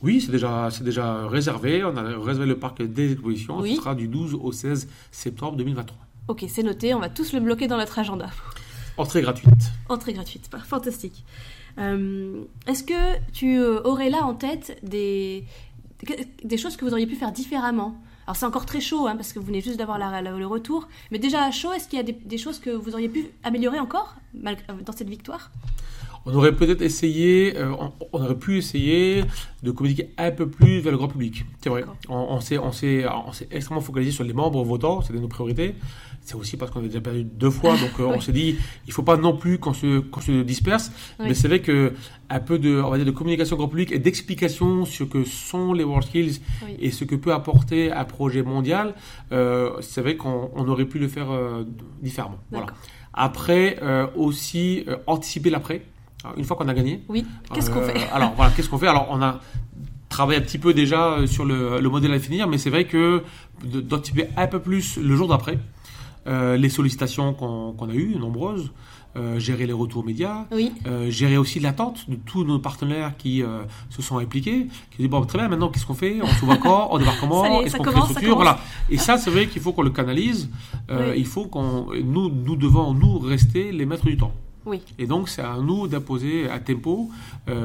[0.01, 1.83] Oui, c'est déjà, c'est déjà réservé.
[1.83, 3.59] On a réservé le parc des expositions.
[3.59, 3.71] Oui.
[3.75, 5.97] Ce sera du 12 au 16 septembre 2023.
[6.29, 6.93] Ok, c'est noté.
[6.93, 8.29] On va tous le bloquer dans notre agenda.
[8.97, 9.71] Entrée gratuite.
[9.87, 11.23] Entrée gratuite, fantastique.
[11.77, 15.45] Euh, Est-ce que tu euh, aurais là en tête des,
[16.43, 17.95] des choses que vous auriez pu faire différemment?
[18.29, 20.45] Alors c'est encore très chaud, hein, parce que vous venez juste d'avoir la- la- le
[20.45, 20.87] retour.
[21.09, 23.25] Mais déjà à chaud, est-ce qu'il y a des, des choses que vous auriez pu
[23.43, 24.13] améliorer encore
[24.45, 24.53] euh,
[24.85, 25.49] dans cette victoire?
[26.27, 29.23] On aurait peut-être essayé, euh, on, on aurait pu essayer
[29.63, 31.43] de communiquer un peu plus vers le grand public.
[31.63, 31.85] C'est vrai.
[32.07, 32.59] On, on s'est
[33.49, 35.73] extrêmement focalisé sur les membres votants, c'était nos priorités.
[36.29, 38.93] C'est aussi parce qu'on a déjà perdu deux fois, donc euh, on s'est dit, il
[38.93, 40.91] faut pas non plus qu'on se, qu'on se disperse.
[41.19, 41.25] Oui.
[41.29, 41.93] Mais c'est vrai que
[42.29, 45.23] un peu de, on va dire, de communication grand public et d'explication sur ce que
[45.23, 46.75] sont les World Skills Oui.
[46.79, 48.93] et ce que peut apporter un projet mondial,
[49.31, 51.63] euh, c'est vrai qu'on on aurait pu le faire euh,
[51.99, 52.37] différemment.
[52.51, 52.67] Voilà.
[53.11, 55.81] Après, euh, aussi anticiper l'après.
[56.37, 57.01] Une fois qu'on a gagné.
[57.09, 57.25] Oui.
[57.55, 57.97] Qu'est-ce qu'on fait?
[58.13, 58.87] Alors voilà, qu'est-ce qu'on fait?
[58.87, 59.39] Alors on a
[60.09, 63.23] travaillé un petit peu déjà sur le, le modèle à définir, mais c'est vrai que
[63.63, 65.57] d'anticiper un peu plus le jour d'après,
[66.29, 68.71] euh, les sollicitations qu'on a eues, nombreuses,
[69.15, 70.71] euh, gérer les retours médias, Oui.
[70.85, 75.09] euh, gérer aussi l'attente de tous nos partenaires qui euh, se sont impliqués, qui disent
[75.09, 77.83] bon très bien maintenant qu'est-ce qu'on fait, on s'ouvre quand, on Ça comment, est-ce qu'on
[77.83, 78.59] crée structure, voilà.
[78.87, 80.49] Et ça c'est vrai qu'il faut qu'on le canalise,
[80.91, 80.95] Oui.
[81.17, 84.31] il faut qu'on nous nous devons nous rester les maîtres du temps.
[84.67, 84.79] Oui.
[84.99, 87.09] Et donc c'est à nous d'imposer un tempo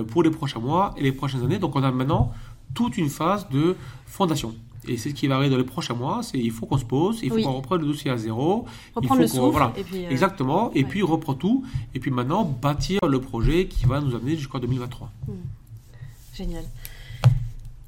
[0.08, 1.58] pour les prochains mois et les prochaines années.
[1.58, 2.32] Donc on a maintenant
[2.72, 4.54] toute une phase de fondation.
[4.88, 6.84] Et c'est ce qui va arriver dans les prochains mois, c'est il faut qu'on se
[6.84, 7.42] pose, il faut Oui.
[7.42, 9.52] qu'on reprenne le dossier à zéro, Reprendre le il faut qu'on- souffle.
[9.58, 10.88] voilà, et puis, euh, Exactement, et ouais.
[10.88, 15.10] puis reprend tout, et puis maintenant bâtir le projet qui va nous amener jusqu'en 2023.
[16.34, 16.64] Génial.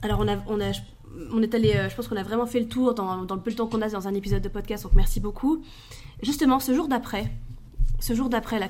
[0.03, 0.73] Alors, on, a, on, a,
[1.33, 3.41] on est allé, euh, je pense qu'on a vraiment fait le tour dans, dans le
[3.41, 5.63] peu de temps qu'on a dans un épisode de podcast, donc merci beaucoup.
[6.23, 7.33] Justement, ce jour d'après,
[8.01, 8.69] ce jour d'après, là,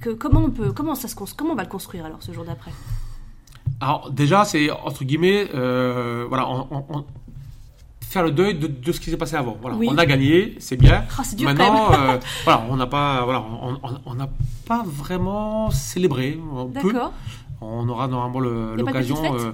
[0.00, 2.32] que, comment, on peut, comment, ça se, cons- comment on va le construire alors, ce
[2.32, 2.72] jour d'après?
[3.80, 7.04] Alors déjà, c'est entre guillemets, euh, voilà, on-
[8.10, 9.56] faire le deuil de, de ce qui s'est passé avant.
[9.62, 9.86] Voilà, Oui.
[9.88, 11.04] on a gagné, c'est bien.
[11.08, 14.28] Ah, quand Maintenant, euh, voilà, on n'a pas, voilà, on- on-
[14.66, 16.36] pas vraiment célébré.
[16.74, 17.12] D'accord.
[17.62, 19.16] On aura normalement l'occasion.
[19.34, 19.52] euh,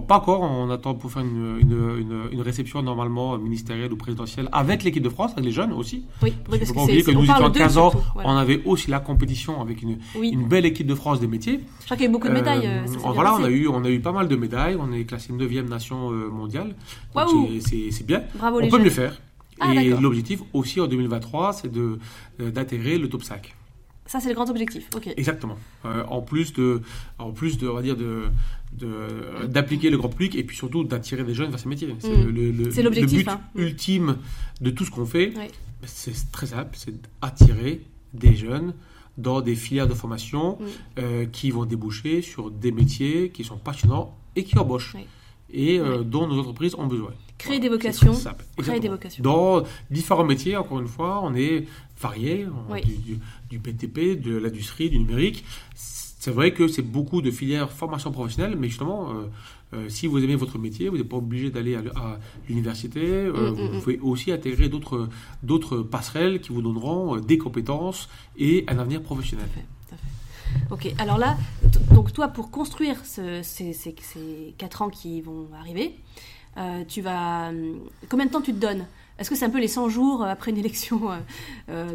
[0.00, 0.42] pas encore.
[0.42, 4.84] On attend pour faire une, une, une- une réception normalement euh, ministérielle ou présidentielle avec
[4.84, 6.04] l'équipe de France, avec les jeunes aussi.
[6.22, 7.92] Oui, Parce parce faut pas oublier que nous étions à d'eux 15 ans.
[8.14, 8.28] voilà.
[8.30, 11.60] On avait aussi la compétition avec une, Oui, belle équipe de France des métiers.
[11.80, 12.66] je crois qu'il y a eu beaucoup de médailles.
[12.66, 14.36] Euh, euh, ça s'est bien voilà, on a, eu, on a eu pas mal de
[14.36, 14.76] médailles.
[14.78, 16.74] On est classé 9e nation euh, mondiale.
[17.60, 18.22] C'est- bien.
[18.36, 18.84] Bravo on les peut jeunes.
[18.84, 19.20] mieux faire.
[19.60, 21.98] Ah, Et l'objectif aussi en 2023, c'est euh,
[22.38, 23.54] d'intégrer le top 5.
[24.12, 24.90] Ça, c'est le grand objectif.
[25.16, 25.56] Exactement.
[25.86, 26.82] Euh, en plus de,
[27.18, 28.24] en plus de, on va dire de
[28.74, 31.94] de- d'appliquer le grand public et puis surtout d'attirer des jeunes vers ces métiers.
[31.98, 32.28] C'est Mm.
[32.30, 33.40] le, but hein.
[33.54, 33.60] Mm.
[33.60, 34.16] ultime
[34.60, 35.32] de tout ce qu'on fait.
[35.84, 37.82] C'est très simple, c'est d'attirer
[38.14, 38.74] des jeunes
[39.18, 40.64] dans des filières de formation Mm.
[40.98, 44.94] euh, qui vont déboucher sur des métiers qui sont passionnants et qui embauchent.
[45.54, 47.12] Et euh, dont nos entreprises ont besoin.
[47.36, 48.14] Créer Voilà, des vocations.
[48.56, 49.22] Créer des vocations.
[49.22, 51.66] Dans différents métiers, encore une fois, on est
[52.02, 52.82] varié, on- Oui.
[52.82, 53.18] du, du-
[53.50, 55.44] du BTP, de l'industrie, du numérique.
[55.74, 59.14] C'est vrai que c'est beaucoup de filières formation professionnelle, mais justement, euh,
[59.74, 63.00] euh, si vous aimez votre métier, vous n'êtes pas obligé d'aller à, l'université.
[63.04, 63.80] euh, Mm, vous mm, mm.
[63.80, 65.08] pouvez aussi intégrer d'autres
[65.42, 69.48] d'autres passerelles qui vous donneront des compétences et un avenir professionnel.
[69.52, 69.98] Tout à fait, tout à
[70.82, 70.88] fait.
[70.88, 71.36] Ok, alors là,
[71.94, 75.94] donc toi, pour construire ce- ces, ces, ces 4 ans qui vont arriver,
[76.88, 77.48] tu vas.
[77.48, 78.84] hum, Combien de temps tu te donnes?
[79.22, 81.16] Est-ce que c'est un peu les 100 jours euh, après une élection, euh,
[81.70, 81.94] euh,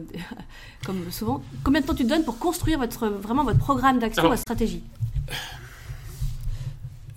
[0.86, 1.44] comme souvent?
[1.62, 4.82] Combien de temps tu te donnes pour construire votre, vraiment votre programme d'action, votre stratégie?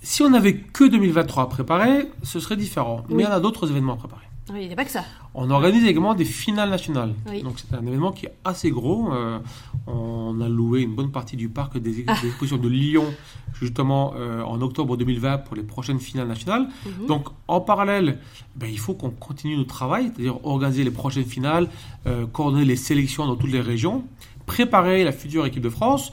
[0.03, 3.05] Si on n'avait que 2023 à préparer, ce serait différent.
[3.07, 3.15] Oui.
[3.15, 4.25] Mais on a d'autres événements à préparer.
[4.53, 5.03] Oui, il n'y a pas que ça.
[5.33, 7.13] On organise également des finales nationales.
[7.29, 7.41] Oui.
[7.41, 9.11] Donc c'est un événement qui est assez gros.
[9.13, 9.39] Euh,
[9.87, 12.15] on a loué une bonne partie du parc des, Ah.
[12.21, 13.05] des expositions de Lyon
[13.53, 16.67] justement euh, en octobre 2020 pour les prochaines finales nationales.
[16.85, 17.07] Mhm.
[17.07, 18.19] Donc en parallèle,
[18.55, 21.67] ben, il faut qu'on continue notre travail, c'est-à-dire organiser les prochaines finales,
[22.07, 24.03] euh, coordonner les sélections dans toutes les régions,
[24.45, 26.11] préparer la future équipe de France,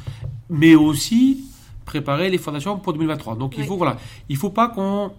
[0.51, 1.45] mais aussi
[1.85, 3.37] préparer les fondations pour 2023.
[3.37, 3.97] Donc il faut voilà,
[4.29, 5.11] il faut pas qu'on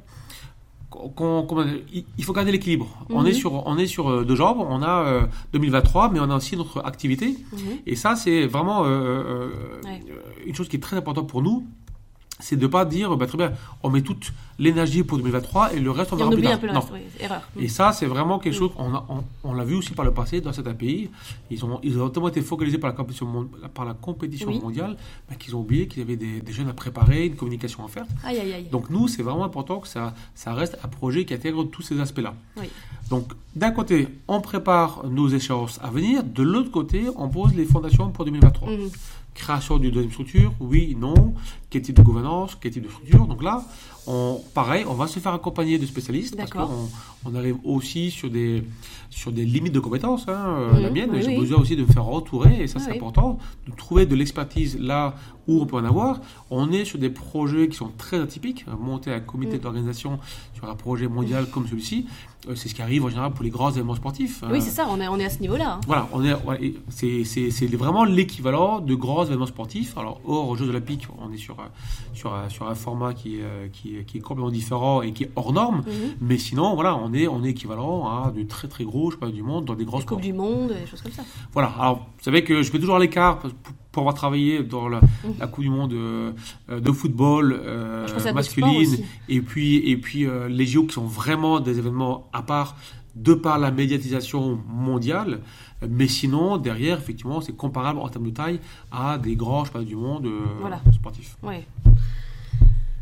[0.90, 2.88] qu'on- dire, il- faut garder l'équilibre.
[3.10, 3.28] On Mhm.
[3.28, 4.66] est sur on est sur euh, deux jambes.
[4.70, 5.22] On a euh,
[5.54, 7.36] 2023, mais on a aussi notre activité.
[7.54, 7.60] Mhm.
[7.86, 9.50] Et ça, c'est vraiment euh, euh,
[9.86, 10.02] Ouais.
[10.10, 10.16] euh,
[10.48, 11.66] une chose qui est très importante pour nous.
[12.42, 13.52] C'est de ne pas dire, bah, très bien,
[13.84, 16.56] on met toute l'énergie pour 2023 et le reste, on verra plus oublie tard.
[16.56, 16.80] un peu le Non.
[16.80, 17.42] reste, oui, erreur.
[17.60, 20.12] Et ça, c'est vraiment quelque chose, on, a- on, on l'a vu aussi par le
[20.14, 21.10] passé dans certains pays.
[21.52, 24.60] Ils ont, ils ont tellement été focalisés par la compétition, par la compétition Oui.
[24.62, 24.96] mondiale
[25.30, 27.90] bah, qu'ils ont oublié qu'il y avait des, des jeunes à préparer, une communication à
[27.90, 28.06] faire.
[28.24, 28.68] Aïe, aïe, aïe.
[28.72, 32.00] Donc nous, c'est vraiment important que ça, ça reste un projet qui intègre tous ces
[32.00, 32.34] aspects-là.
[33.10, 36.24] Donc d'un côté, on prépare nos échéances à venir.
[36.24, 38.70] De l'autre côté, on pose les fondations pour 2023.
[38.70, 38.90] Mhm.
[39.34, 41.34] Création d'une deuxième structure, oui, non.
[41.70, 43.26] Quel type de gouvernance, quel type de structure?
[43.26, 43.64] Donc là,
[44.08, 46.90] on, pareil, on va se faire accompagner de spécialistes parce qu'on
[47.26, 48.64] on arrive aussi sur des,
[49.10, 50.26] sur des limites de compétences.
[50.28, 51.38] hein, euh, la mienne, oui, j'ai oui.
[51.38, 52.98] besoin aussi de me faire entourer et ça Ah c'est oui.
[52.98, 55.16] important, de trouver de l'expertise là
[55.48, 56.22] où on peut en avoir.
[56.50, 58.66] On est sur des projets qui sont très atypiques.
[58.80, 60.20] Monter un comité d'organisation
[60.54, 62.06] sur un projet mondial comme celui-ci,
[62.48, 64.42] euh, c'est ce qui arrive en général pour les grands événements sportifs.
[64.50, 65.74] Oui, Euh, c'est ça, on est, on est à ce niveau-là.
[65.74, 65.82] hein.
[65.88, 66.34] voilà, on est,
[66.90, 69.98] c'est, vraiment l'équivalent de grands événements sportifs.
[69.98, 71.70] Alors, hors aux Jeux Olympiques, on est sur, un-
[72.14, 75.32] sur, sur un format qui, euh, qui, est- qui est complètement différent et qui est
[75.36, 75.78] hors norme.
[75.88, 75.94] Mhm.
[76.22, 79.44] Mais sinon, voilà, on est, on est équivalent à de très très gros championnats du
[79.44, 80.06] monde dans des sports.
[80.06, 81.24] Coupes du Monde, des choses comme ça.
[81.54, 85.34] Voilà, alors vous savez que je fais toujours l'écart pour, avoir travaillé dans la, Mhm.
[85.40, 86.32] la Coupe du Monde euh,
[86.70, 88.98] euh, de football euh, masculine
[89.28, 92.76] et puis, et puis euh, les JO qui sont vraiment des événements à part
[93.16, 95.42] de par la médiatisation mondiale.
[95.90, 98.60] Mais sinon, derrière, effectivement, c'est comparable en termes de taille
[98.92, 100.28] à des grands championnats du monde
[100.62, 100.80] Voilà.
[100.94, 101.36] sportifs.
[101.42, 101.66] Ouais.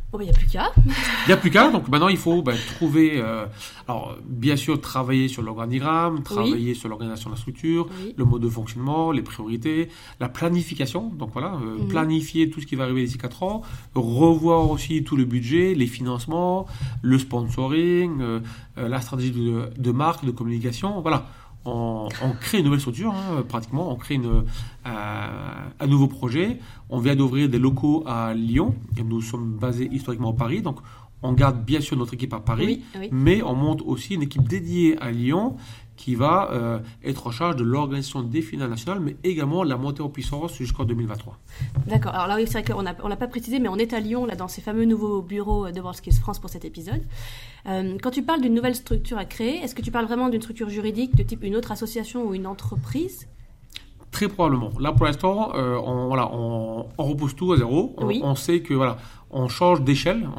[0.09, 0.71] Bon, il n'y a plus qu'à.
[0.85, 3.45] Il n'y a plus qu'à, donc maintenant il faut ben, trouver, euh,
[3.89, 8.13] alors bien sûr travailler sur l'organigramme, travailler sur l'organisation de la structure, Oui.
[8.17, 9.89] le mode de fonctionnement, les priorités,
[10.21, 11.87] la planification, donc voilà, euh, Mhm.
[11.89, 13.63] planifier tout ce qui va arriver d'ici 4 ans,
[13.95, 16.67] revoir aussi tout le budget, les financements,
[17.01, 18.39] le sponsoring, euh,
[18.77, 21.27] euh, la stratégie de, de marque, de communication, voilà.
[21.69, 24.43] On, on crée une nouvelle structure, hein, pratiquement, on crée une,
[24.85, 26.59] euh, un nouveau projet.
[26.89, 30.77] On vient d'ouvrir des locaux à Lyon, et nous sommes basés historiquement à Paris, donc
[31.23, 33.09] on garde bien sûr notre équipe à Paris, Oui, oui.
[33.11, 35.57] mais on monte aussi une équipe dédiée à Lyon
[35.97, 40.01] qui va euh, être en charge de l'organisation des finales nationales, mais également la montée
[40.01, 41.37] en puissance jusqu'en 2023.
[41.87, 42.13] D'accord.
[42.13, 44.25] Alors là, oui, c'est vrai qu'on n'a l'a pas précisé, mais on est à Lyon,
[44.25, 47.01] là, dans ces fameux nouveaux bureaux de World Skills France pour cet épisode.
[47.67, 50.41] Euh, quand tu parles d'une nouvelle structure à créer, est-ce que tu parles vraiment d'une
[50.41, 53.27] structure juridique de type une autre association ou une entreprise?
[54.11, 54.71] Très probablement.
[54.79, 57.93] Là, pour l'instant, euh, on, voilà, on, on repousse tout à zéro.
[57.97, 58.21] On, Oui.
[58.23, 58.97] on sait que voilà,
[59.31, 60.29] on change d'échelle.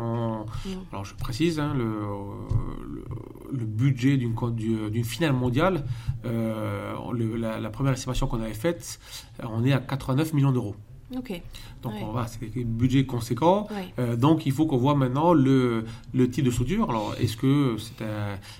[0.93, 3.05] Alors, je précise, hein, le, le,
[3.53, 4.35] le budget d'une
[4.91, 5.85] d'une finale mondiale,
[6.25, 8.99] euh, le- la, la première estimation qu'on avait faite,
[9.43, 10.75] euh, on est à 89 millions d'euros.
[11.11, 11.31] Donc,
[11.95, 12.03] Ouais.
[12.03, 13.67] on va, c'est un budget conséquent.
[13.71, 13.89] Ouais.
[13.99, 16.91] Euh, donc, il faut qu'on voit maintenant le, le type de soudure.
[16.91, 18.05] Alors, est-ce que c'est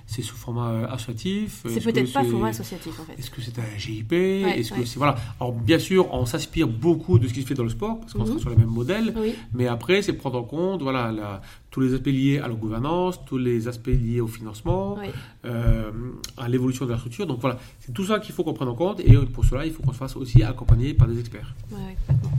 [0.07, 1.63] c'est sous format euh, associatif?
[1.69, 3.19] C'est peut-être pas format associatif, en fait.
[3.19, 7.19] est-ce que c'est un GIP Est-ce que c'est voilà Alors bien sûr, on s'inspire beaucoup
[7.19, 8.27] de ce qui se fait dans le sport parce qu'on Mhm.
[8.29, 9.13] sera sur le même modèle.
[9.19, 9.35] Oui.
[9.53, 13.21] Mais après, c'est prendre en compte voilà la- tous les aspects liés à la gouvernance,
[13.27, 15.09] tous les aspects liés au financement, Oui.
[15.45, 15.91] euh,
[16.37, 17.27] à l'évolution de la structure.
[17.27, 19.73] Donc voilà, c'est tout ça qu'il faut qu'on prenne en compte et pour cela, il
[19.73, 21.55] faut qu'on se fasse aussi accompagner par des experts.
[21.71, 22.31] Complètement.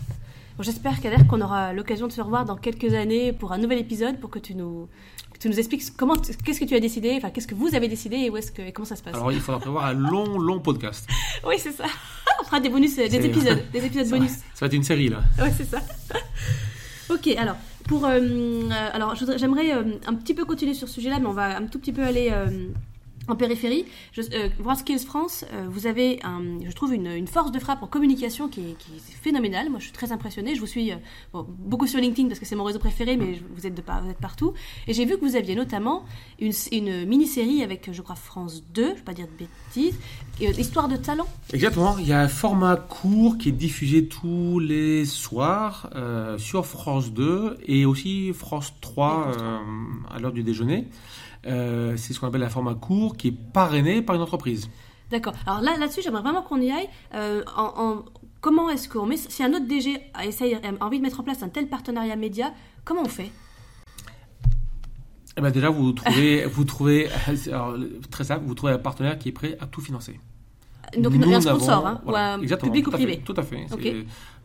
[0.58, 3.80] Bon, J'espère, Kader, qu'on aura l'occasion de se revoir dans quelques années pour un nouvel
[3.80, 4.90] épisode pour que tu nous,
[5.32, 7.88] que tu nous expliques comment, qu'est-ce que tu as décidé, enfin, qu'est-ce que vous avez
[7.88, 9.16] décidé et, où est-ce que, et comment ça se passe.
[9.16, 11.08] Alors il faudra prévoir un long, long podcast.
[11.48, 11.86] Oui, c'est ça.
[12.42, 14.32] On fera des bonus, euh, des épisodes, des épisodes Ça va, bonus.
[14.54, 15.22] ça va être une série là.
[15.42, 15.80] Ouais, c'est ça.
[17.10, 17.56] ok, alors,
[17.88, 21.34] pour, euh, euh, alors j'aimerais euh, un petit peu continuer sur ce sujet-là, mais on
[21.34, 22.32] va un tout petit peu aller
[23.32, 23.86] en périphérie.
[24.12, 27.60] Je, euh, World Skills France, euh, vous avez, un, je trouve, une, une force de
[27.60, 29.70] frappe en communication qui est, qui est phénoménale.
[29.70, 30.56] Moi, je suis très impressionnée.
[30.56, 30.96] Je vous suis euh,
[31.34, 33.82] bon, beaucoup sur LinkedIn parce que c'est mon réseau préféré, mais je- vous êtes, de,
[33.82, 34.54] par- vous êtes partout.
[34.88, 36.04] Et j'ai vu que vous aviez notamment
[36.40, 39.98] une, une mini-série avec, je crois, France 2, je ne vais pas dire de bêtises,
[40.42, 41.28] euh, Histoire de talent.
[41.54, 45.90] Exactement, il y a un format court qui est diffusé tous les soirs
[46.38, 49.46] sur France 2 et aussi France 3 Et France 3.
[49.46, 49.60] euh,
[50.16, 50.88] à l'heure du déjeuner.
[51.46, 54.70] Euh, c'est ce qu'on appelle un format court qui est parrainé par une entreprise.
[55.10, 55.34] D'accord.
[55.48, 56.88] Alors là, là-dessus, j'aimerais vraiment qu'on y aille.
[57.16, 58.06] Euh, en, en-
[58.42, 61.24] comment est-ce qu'on met Si un autre DG a, essayé- a envie de mettre en
[61.24, 62.54] place un tel partenariat média,
[62.86, 63.32] comment on fait?
[65.38, 67.08] Eh ben déjà, vous trouvez, vous trouvez
[67.48, 67.76] alors,
[68.12, 70.20] très simple, vous trouvez un partenaire qui est prêt à tout financer.
[70.98, 73.22] Donc Nous un sponsor, n'avons- hein, voilà, ou un public ou fait, privé.
[73.24, 73.66] Tout à fait.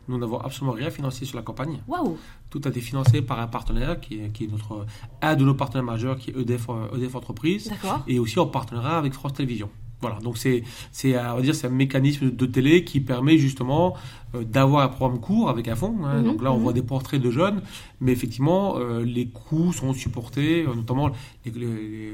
[0.07, 1.81] Nous n'avons absolument rien financé sur la campagne.
[1.87, 2.17] Waouh
[2.49, 4.85] Tout a été financé par un partenaire qui est, qui est notre,
[5.21, 7.71] un de nos partenaires majeurs, qui est EDF, EDF Entreprise.
[8.07, 9.69] Et aussi en partenariat avec France Télévisions.
[10.01, 13.37] Voilà, donc c'est c'est euh, on va dire c'est un mécanisme de télé qui permet
[13.37, 13.95] justement
[14.35, 15.95] euh, d'avoir un programme court avec un fond.
[16.03, 16.19] hein.
[16.19, 16.63] Mhm, donc là on mhm.
[16.63, 17.61] voit des portraits de jeunes,
[18.01, 21.09] mais effectivement euh, les coûts sont supportés, euh, notamment
[21.45, 22.13] les, les,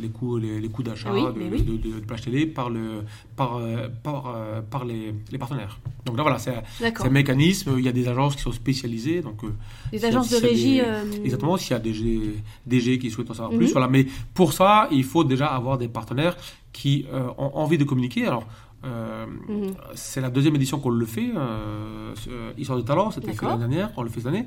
[0.00, 1.62] les coûts les, les coûts d'achat Oui, de, oui.
[1.62, 3.02] de, de- de plage télé par le
[3.36, 3.60] par
[4.02, 4.34] par,
[4.70, 5.78] par les, partenaires.
[6.04, 7.74] Donc là voilà c'est un- c'est un mécanisme.
[7.78, 9.42] Il y a des agences qui sont spécialisées donc
[9.92, 10.80] Les agences de régie.
[10.80, 12.34] des- Exactement, s'il y a des
[12.66, 13.58] DG qui souhaitent en savoir Mhm.
[13.58, 13.72] plus.
[13.72, 13.86] Voilà.
[13.88, 16.36] Mais pour ça, il faut déjà avoir des partenaires
[16.72, 18.26] qui euh, ont envie de communiquer.
[18.26, 18.44] Alors,
[18.84, 19.74] euh, mhm.
[19.94, 21.30] c'est la deuxième édition qu'on le fait.
[21.36, 24.46] Euh, euh, Histoire de talent, c'était fait l'année dernière, on le fait cette année.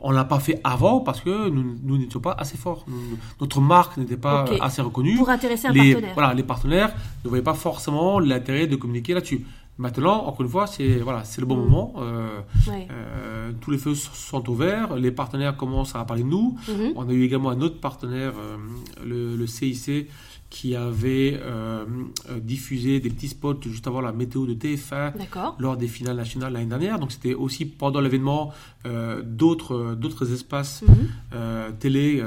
[0.00, 2.84] On l'a pas fait avant parce que nous n'étions pas assez forts.
[2.88, 5.16] Nous- notre marque n'était pas assez reconnue.
[5.16, 6.14] Pour intéresser un les, partenaire.
[6.14, 6.92] Voilà, les partenaires
[7.24, 9.46] ne voyaient pas forcément l'intérêt de communiquer là-dessus.
[9.78, 11.62] Maintenant, encore une fois, c'est voilà, c'est le bon Mhm.
[11.64, 11.94] moment.
[11.98, 12.86] Euh, Ouais.
[12.90, 14.94] euh, tous les feux sont au vert.
[14.96, 16.56] Les partenaires commencent à parler de nous.
[16.68, 16.92] Mhm.
[16.96, 18.56] On a eu également un autre partenaire, euh,
[19.04, 20.08] le, le CIC,
[20.50, 21.84] qui avait euh,
[22.30, 25.56] euh, diffusé des petits spots juste avant la météo de TF1 D'accord.
[25.58, 26.98] lors des finales nationales l'année dernière.
[27.00, 28.52] Donc c'était aussi pendant l'événement
[28.86, 31.74] euh, d'autres d'autres espaces Mhm.
[31.80, 32.22] télé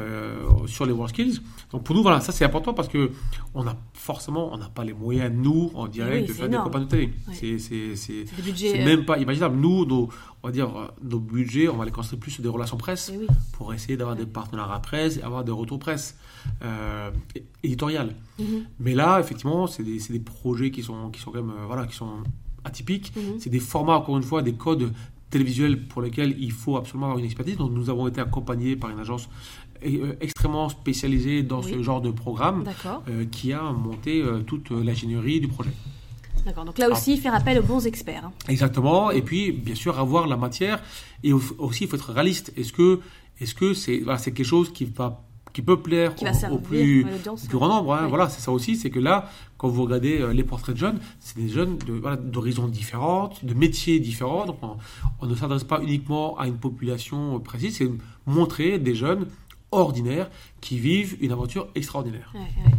[0.66, 1.40] sur les WorldSkills.
[1.72, 3.12] Donc pour nous, voilà, ça c'est important parce que
[3.54, 6.64] on a forcément, on n'a pas les moyens nous en direct oui, de faire énorme.
[6.64, 7.14] des campagnes de télé.
[7.28, 7.58] Ouais.
[7.60, 9.58] C'est euh, même pas imaginable.
[9.58, 10.10] Nous, nos,
[10.44, 13.12] on va dire, euh, nos budgets, on va les concentrer plus sur des relations presse
[13.14, 13.28] eh oui.
[13.52, 16.18] pour essayer d'avoir des partenariats presse et avoir des retours presse
[16.64, 17.12] euh.
[18.40, 18.66] Mhm.
[18.80, 21.96] Mais là, effectivement, c'est des, projets qui sont, qui sont quand même, euh, voilà, qui
[21.96, 22.24] sont
[22.64, 23.14] atypiques.
[23.16, 23.40] Mhm.
[23.40, 24.94] C'est des formats, encore une fois, des codes
[25.30, 27.58] télévisuels pour lesquels il faut absolument avoir une expertise.
[27.58, 29.28] Donc, nous avons été accompagnés par une agence
[30.22, 31.72] extrêmement spécialisée dans Oui.
[31.74, 32.64] ce genre de programme
[33.10, 35.72] euh, qui a monté euh, toute euh, l'ingénierie du projet.
[36.46, 36.66] D'accord.
[36.66, 38.26] Donc là aussi, faire appel aux bons experts.
[38.26, 38.32] hein.
[38.48, 39.12] Exactement.
[39.12, 40.82] Et puis, bien sûr, avoir la matière.
[41.24, 42.54] Et au- aussi, il faut être réaliste.
[42.56, 43.00] Est-ce que,
[43.42, 47.04] est-ce que c'est, voilà, c'est quelque chose qui va, qui peut plaire Qui au, plus,
[47.06, 48.00] au grand nombre hein.
[48.04, 48.10] Oui.
[48.10, 48.78] Voilà, c'est ça aussi.
[48.78, 51.94] C'est que là, quand vous regardez euh, les portraits de jeunes, c'est des jeunes de,
[51.94, 54.46] voilà, d'horizons différents, de métiers différents.
[54.46, 54.78] Donc, on,
[55.20, 57.78] on ne s'adresse pas uniquement à une population précise.
[57.78, 57.92] C'est
[58.26, 59.28] montrer des jeunes
[59.72, 60.30] ordinaires
[60.62, 62.32] qui vivent une aventure extraordinaire.
[62.34, 62.72] Ouais, ouais.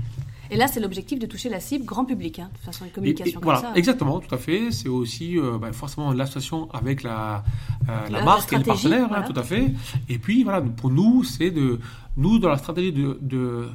[0.51, 2.91] Et là, c'est l'objectif de toucher la cible grand public, hein, de toute façon, une
[2.91, 3.73] Et- communication et comme voilà, ça.
[3.75, 4.71] exactement, tout à fait.
[4.73, 7.45] C'est aussi euh, bah, forcément l'association avec la,
[7.89, 9.73] euh, la La marque et le stratégie, partenaire, hein, tout à fait.
[10.09, 11.79] Et puis voilà, pour nous, c'est de
[12.17, 13.69] nous dans la stratégie de, de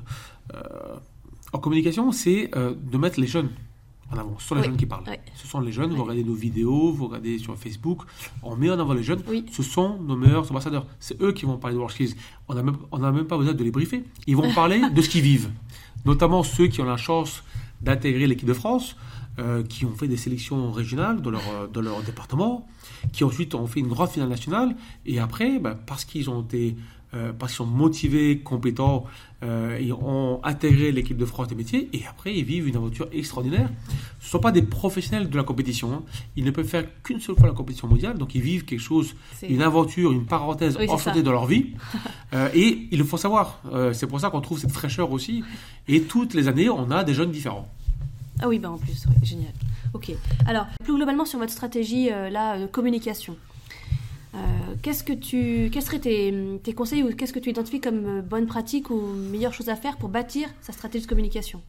[0.55, 0.59] euh,
[1.53, 3.49] en communication, c'est de mettre les jeunes
[4.14, 4.36] en avant.
[4.39, 5.03] Ce sont les Oui, jeunes qui parlent.
[5.07, 5.16] oui.
[5.36, 5.93] Ce sont les jeunes.
[5.93, 8.01] Vous regardez nos vidéos, vous regardez sur Facebook,
[8.41, 9.22] on met en avant les jeunes.
[9.28, 9.45] Oui.
[9.51, 10.86] Ce sont nos meilleurs ambassadeurs.
[10.99, 11.82] C'est eux qui vont parler de.
[12.47, 14.03] On n'a même, on n'a même pas besoin de les briefer.
[14.28, 15.49] Ils vont parler de ce qu'ils vivent.
[16.05, 17.43] Notamment ceux qui ont la chance
[17.82, 18.95] d'intégrer l'équipe de France,
[19.39, 22.68] euh, qui ont fait des sélections régionales dans leur, euh, dans leur département,
[23.11, 24.76] qui ensuite ont fait une grande finale nationale.
[25.05, 26.76] Et après, bah, parce qu'ils ont été
[27.16, 29.05] euh, parce qu'ils sont motivés, compétents,
[29.43, 33.07] euh, ils ont intégré l'équipe de France des métiers et après ils vivent une aventure
[33.11, 33.69] extraordinaire.
[34.19, 35.91] Ce ne sont pas des professionnels de la compétition.
[35.93, 36.01] hein.
[36.35, 39.15] Ils ne peuvent faire qu'une seule fois la compétition mondiale, donc ils vivent quelque chose
[39.47, 41.73] une aventure, une parenthèse Oui, enchantée dans leur vie.
[42.33, 43.59] Euh, et il le faut savoir.
[43.71, 45.43] Euh, c'est pour ça qu'on trouve cette fraîcheur aussi.
[45.87, 47.67] Et toutes les années, on a des jeunes différents.
[48.41, 49.51] Ah oui, bah en plus, oui, génial.
[49.93, 50.11] Ok.
[50.47, 53.35] Alors, plus globalement sur votre stratégie là, de communication,
[54.82, 58.21] qu'est-ce que tu, quels seraient tes, tes conseils ou qu'est-ce que tu identifies comme euh,
[58.21, 61.61] bonne pratique ou meilleure chose à faire pour bâtir sa stratégie de communication?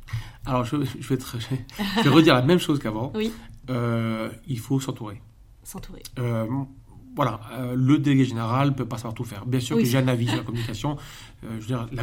[0.46, 1.24] Alors, je, je vais, te-
[1.96, 3.12] je vais redire la même chose qu'avant.
[3.14, 3.32] Oui.
[3.70, 5.20] Euh, il faut s'entourer.
[5.62, 6.02] S'entourer.
[6.18, 6.46] Euh,
[7.16, 9.46] voilà, euh, le délégué général ne peut pas savoir tout faire.
[9.46, 9.82] Bien sûr Oui.
[9.84, 10.96] que j'ai un avis sur la communication.
[11.44, 12.02] Euh, je veux dire, la,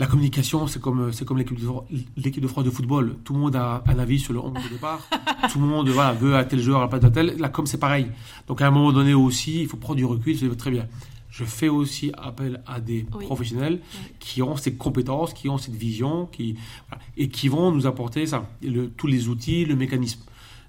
[0.00, 3.16] la communication, c'est comme, c'est comme l'équipe de, de France de football.
[3.22, 5.00] Tout le monde a un avis sur le 11 de départ.
[5.52, 7.36] Tout le monde voilà, veut un tel joueur à la place d'un tel.
[7.38, 8.06] La com, c'est pareil.
[8.48, 10.36] Donc à un moment donné aussi, il faut prendre du recul.
[10.36, 10.86] C'est très bien.
[11.30, 13.24] Je fais aussi appel à des Oui.
[13.24, 14.00] professionnels Oui.
[14.18, 16.56] qui ont ces compétences, qui ont cette vision, qui,
[16.88, 20.20] voilà, et qui vont nous apporter ça, le- tous les outils, le mécanisme.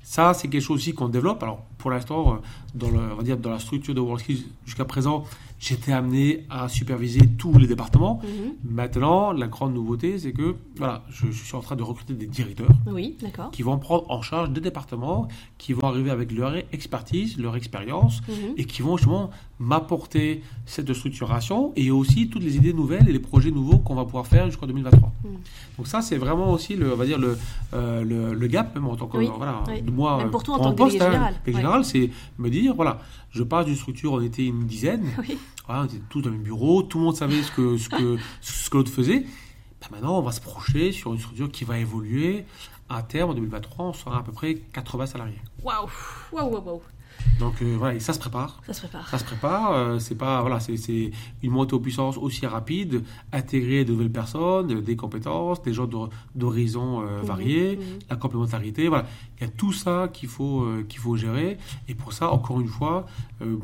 [0.03, 1.41] Ça, c'est quelque chose aussi qu'on développe.
[1.43, 2.37] Alors, pour l'instant, euh,
[2.75, 5.23] dans, le, on va dire, dans la structure de WorldSkills, jusqu'à présent,
[5.61, 8.19] j'étais amené à superviser tous les départements.
[8.23, 8.53] Mhm.
[8.63, 12.25] Maintenant, la grande nouveauté, c'est que voilà, je, je suis en train de recruter des
[12.25, 13.15] directeurs Oui,
[13.51, 15.27] qui vont prendre en charge des départements,
[15.59, 18.55] qui vont arriver avec leur expertise, leur expérience, Mhm.
[18.57, 19.29] et qui vont justement
[19.61, 24.05] m'apporter cette structuration et aussi toutes les idées nouvelles et les projets nouveaux qu'on va
[24.05, 25.13] pouvoir faire jusqu'en 2023.
[25.23, 25.31] Mhm.
[25.77, 27.37] Donc ça, c'est vraiment aussi le, on va dire le,
[27.73, 29.83] euh, le, le gap même en tant que Oui, voilà, oui.
[29.83, 31.35] moi Même pour toi en tant que poste, délégué hein, général.
[31.45, 31.53] Ouais.
[31.53, 32.09] général, c'est
[32.39, 32.99] me dire voilà,
[33.29, 35.37] je passe d'une structure, on était une dizaine, Oui.
[35.67, 37.87] voilà, on était tous dans le même bureau, tout le monde savait ce que ce
[37.89, 39.19] que ce que l'autre faisait.
[39.81, 42.45] Ben maintenant, on va se projeter sur une structure qui va évoluer.
[42.89, 45.39] À terme, en 2023, on sera à peu près 80 salariés.
[45.63, 45.87] Waouh,
[46.33, 46.81] waouh, waouh, waouh.
[47.39, 48.61] Donc euh, voilà, et ça se prépare.
[48.67, 49.07] Ça se prépare.
[49.09, 51.11] Ça se prépare, euh, c'est pas voilà, c'est
[51.43, 56.09] une montée aux puissances aussi rapide, intégrer de nouvelles personnes, des compétences, des gens d'hor-
[56.35, 57.99] d'horizons euh, Mhm, variés, mhm.
[58.09, 59.05] la complémentarité, voilà,
[59.39, 61.57] il y a tout ça qu'il faut qu'il faut gérer.
[61.87, 63.05] Et pour ça, encore une fois,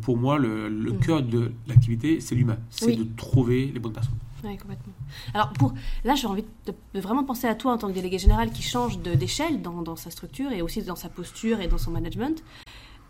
[0.01, 0.99] pour moi, le, le Mhm.
[0.99, 2.97] cœur de l'activité, c'est l'humain, c'est Oui.
[2.97, 4.13] de trouver les bonnes personnes.
[4.43, 4.93] Oui, complètement.
[5.33, 5.73] Alors, pour,
[6.05, 8.61] là, j'ai envie de, de vraiment penser à toi en tant que délégué général qui
[8.61, 12.43] change d'échelle dans, dans sa structure et aussi dans sa posture et dans son management.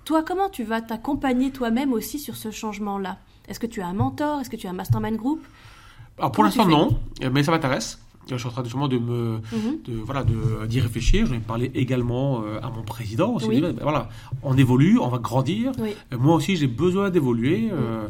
[0.08, 3.18] Toi, comment tu vas t'accompagner toi-même aussi sur ce changement-là?
[3.50, 4.40] Est-ce que tu as un mentor?
[4.40, 5.42] Est-ce que tu as un mastermind group?
[6.18, 6.98] Alors pour l'instant non,
[7.34, 8.00] mais ça m'intéresse.
[8.32, 9.80] Je suis en train justement de me Mhm.
[9.86, 11.26] de voilà de d'y réfléchir.
[11.26, 13.34] J'en ai parlé également euh, à mon président.
[13.36, 13.56] On s'est Oui.
[13.56, 14.08] dit, ben, voilà,
[14.44, 15.74] on évolue, on va grandir.
[15.78, 15.94] Oui.
[16.14, 17.70] Euh, Moi aussi, j'ai besoin d'évoluer.
[17.74, 18.08] Euh,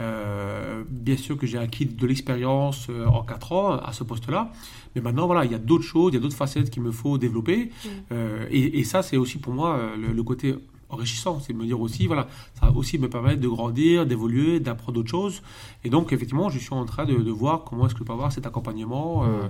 [0.00, 4.50] euh, bien sûr que j'ai acquis de l'expérience en 4 ans à ce poste-là.
[4.96, 6.90] Mais maintenant, voilà, il y a d'autres choses, il y a d'autres facettes qu'il me
[6.90, 7.66] faut développer.
[7.84, 7.88] Mm.
[8.12, 10.54] Euh, et, et ça, c'est aussi pour moi le, le côté
[10.88, 11.40] enrichissant.
[11.40, 12.28] C'est me dire aussi, voilà,
[12.58, 15.42] ça va aussi me permettre de grandir, d'évoluer, d'apprendre d'autres choses.
[15.84, 18.32] Et donc, effectivement, je suis en train de, voir comment est-ce que je peux avoir
[18.32, 19.48] cet accompagnement euh,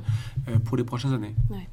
[0.49, 1.35] euh, pour les prochaines années.
[1.51, 1.69] Ouais.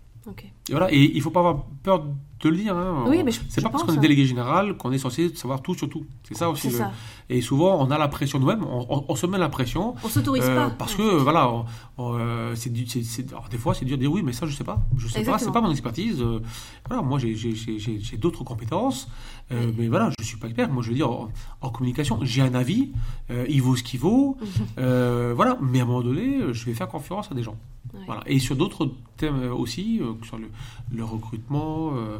[0.69, 2.05] Et voilà, et il faut pas avoir peur
[2.49, 2.75] de le dire.
[2.77, 3.05] Hein.
[3.07, 4.01] Oui, mais je- c'est je pas parce qu'on est hein.
[4.01, 6.05] délégué général qu'on est censé savoir tout sur tout.
[6.23, 6.63] C'est ça aussi.
[6.67, 6.91] C'est le- ça.
[7.29, 9.95] Et souvent, on a la pression nous-mêmes, on, on- on se met la pression.
[10.03, 10.75] On s'autorise euh, pas.
[10.77, 11.49] parce en que voilà,
[11.97, 14.45] on- euh, c'est c'est- c'est- alors, des fois c'est dur de dire oui, mais ça
[14.45, 16.21] je sais pas, je sais pas, c'est pas mon expertise.
[16.21, 16.39] euh,
[16.87, 19.07] voilà, moi j'ai- j'ai j'ai- j'ai- d'autres compétences,
[19.51, 20.69] euh, mais voilà, je suis pas expert.
[20.69, 21.29] Moi je veux dire en,
[21.61, 22.91] en communication, j'ai un avis,
[23.31, 24.37] euh, il vaut ce qu'il vaut,
[24.77, 25.57] euh, voilà.
[25.61, 27.55] Mais à un moment donné, euh, je vais faire confiance à des gens.
[27.93, 27.99] Ouais.
[28.07, 28.23] Voilà.
[28.25, 30.49] Et sur d'autres thèmes euh, aussi, euh, sur le,
[30.91, 32.19] le recrutement, euh, euh,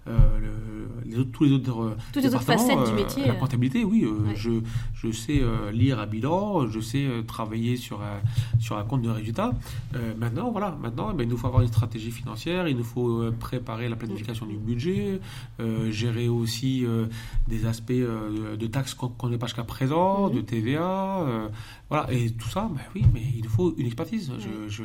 [0.07, 3.33] le- les autres- tous les autres euh, Toutes les autres facettes du euh, métier, La
[3.33, 3.35] euh.
[3.37, 4.03] comptabilité, oui.
[4.05, 4.35] euh, Ouais.
[4.35, 4.51] je,
[4.93, 8.19] je sais euh, lire un bilan, je sais euh, travailler sur un,
[8.59, 9.51] sur un compte de résultats.
[9.95, 12.83] Euh, maintenant, voilà, maintenant, eh ben, il nous faut avoir une stratégie financière, il nous
[12.83, 15.19] faut euh, préparer la planification du budget,
[15.59, 17.05] euh, gérer aussi euh,
[17.47, 20.35] des aspects euh, de taxes qu'on n'est pas jusqu'à présent, Mhm.
[20.35, 21.47] de TVA, euh,
[21.89, 24.31] voilà, et tout ça, ben oui, mais il nous faut une expertise.
[24.39, 24.83] Je, je,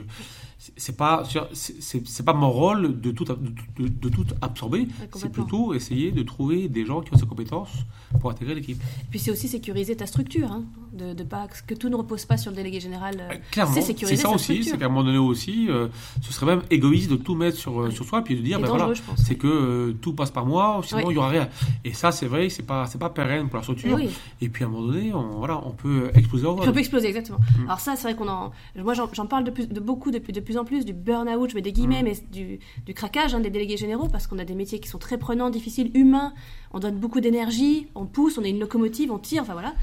[0.76, 3.34] c'est- pas, c'est pas mon rôle de tout, de,
[3.78, 4.88] de- de tout absorber.
[5.14, 7.70] C'est plutôt essayer de trouver des gens qui ont ces compétences
[8.20, 8.78] pour intégrer l'équipe.
[9.10, 12.36] Puis c'est aussi sécuriser ta structure, hein, de, de pas que tout ne repose pas
[12.36, 13.16] sur le délégué général.
[13.20, 14.64] euh, Clairement, c'est sécuriser ça aussi.
[14.64, 15.88] C'est qu'à un moment donné aussi, euh,
[16.22, 17.94] ce serait même égoïste de tout mettre sur, euh, Oui.
[17.94, 21.00] sur soi, puis de dire, ben voilà, c'est que euh, tout passe par moi, sinon
[21.02, 21.14] il Oui.
[21.14, 21.48] y aura rien.
[21.84, 23.94] Et ça, c'est vrai, c'est pas, c'est pas pérenne pour la structure.
[23.94, 24.08] oui.
[24.40, 27.38] Et puis à un moment donné, on, voilà, on peut exploser on peut exploser, exactement.
[27.58, 27.64] Mm.
[27.64, 28.52] Alors ça, c'est vrai qu'on en...
[28.76, 31.50] Moi, j'en parle de, plus, de beaucoup, de, plus- de plus en plus, du burn-out,
[31.50, 32.04] je mets des guillemets, Mm.
[32.04, 34.95] mais du, du craquage hein, des délégués généraux, parce qu'on a des métiers qui sont
[34.98, 36.32] très prenants, difficiles, humains,
[36.72, 39.74] on donne beaucoup d'énergie, on pousse, on est une locomotive, on tire, enfin voilà.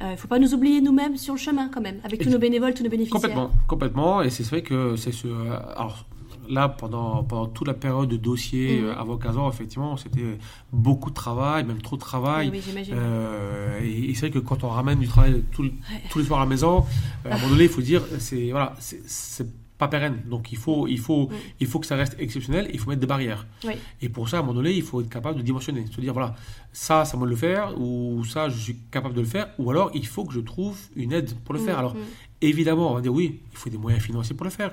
[0.00, 2.38] Il ne faut pas nous oublier nous-mêmes sur le chemin, quand même, avec tous nos
[2.38, 3.20] bénévoles, tous nos bénéficiaires.
[3.20, 4.22] Complètement, complètement.
[4.22, 5.26] Et c'est vrai que c'est ce.
[5.26, 6.04] euh, Alors
[6.48, 10.38] là, pendant, pendant toute la période de dossier euh, avant 15 ans, effectivement, c'était
[10.72, 12.46] beaucoup de travail, même trop de travail.
[12.48, 12.94] Oui, oui, j'imagine.
[12.96, 15.72] Euh, et et c'est vrai que quand on ramène du travail tout Ouais.
[16.10, 16.84] tous les soirs à la maison,
[17.26, 19.46] euh, à un moment donné, il faut dire, c'est voilà, c'est
[19.78, 20.22] pas pérenne.
[20.26, 21.34] Donc il faut, il faut, Mm.
[21.60, 22.68] il faut que ça reste exceptionnel.
[22.72, 23.46] Il faut mettre des barrières.
[23.64, 23.74] Oui.
[24.02, 26.12] Et pour ça, à un moment donné, il faut être capable de dimensionner, se dire
[26.12, 26.34] voilà,
[26.72, 29.70] ça, ça moi de le faire, ou ça, je suis capable de le faire, ou
[29.70, 31.76] alors il faut que je trouve une aide pour le faire.
[31.76, 31.98] Mm, Alors mm.
[32.40, 34.72] Évidemment, on va dire oui, il faut des moyens financiers pour le faire.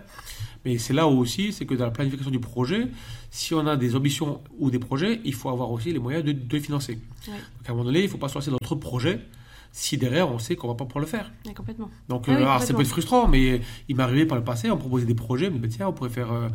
[0.65, 2.87] Mais c'est là aussi, c'est que dans la planification du projet,
[3.31, 6.31] si on a des ambitions ou des projets, il faut avoir aussi les moyens de,
[6.31, 6.95] de les financer.
[7.25, 7.35] Donc
[7.67, 9.19] à un moment donné, il ne faut pas se lancer dans notre projet
[9.77, 11.31] si derrière on sait qu'on ne va pas pouvoir le faire.
[11.53, 11.89] Complètement.
[12.07, 13.59] Donc Ah oui, alors, ça peut être frustrant, mais
[13.89, 15.89] il m'est arrivé par le passé, on me proposait des projets, on me disait tiens,
[15.89, 16.31] on pourrait faire.
[16.31, 16.47] euh,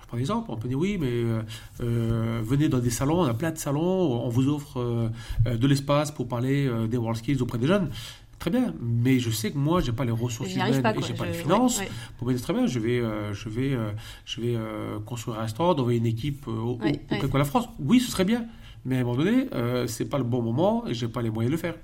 [0.00, 1.42] je prends un exemple, on peut dire oui, mais euh,
[1.82, 3.82] euh, venez dans des salons, on a plein de salons,
[4.24, 7.90] on vous offre euh, de l'espace pour parler des World Skills auprès des jeunes.
[8.38, 11.12] Très bien, mais je sais que moi, j'ai pas les ressources humaines pas, et j'ai
[11.14, 11.90] pas Je- les finances ouais, ouais.
[12.18, 13.90] pour me dire très bien, je vais, euh, je vais, euh,
[14.24, 17.44] je vais euh, construire un stand, envoyer une équipe au, Ouais, au, au de la
[17.44, 17.68] France.
[17.80, 18.44] Oui, ce serait bien,
[18.84, 21.30] mais à un moment donné, euh, c'est pas le bon moment et j'ai pas les
[21.30, 21.74] moyens de le faire.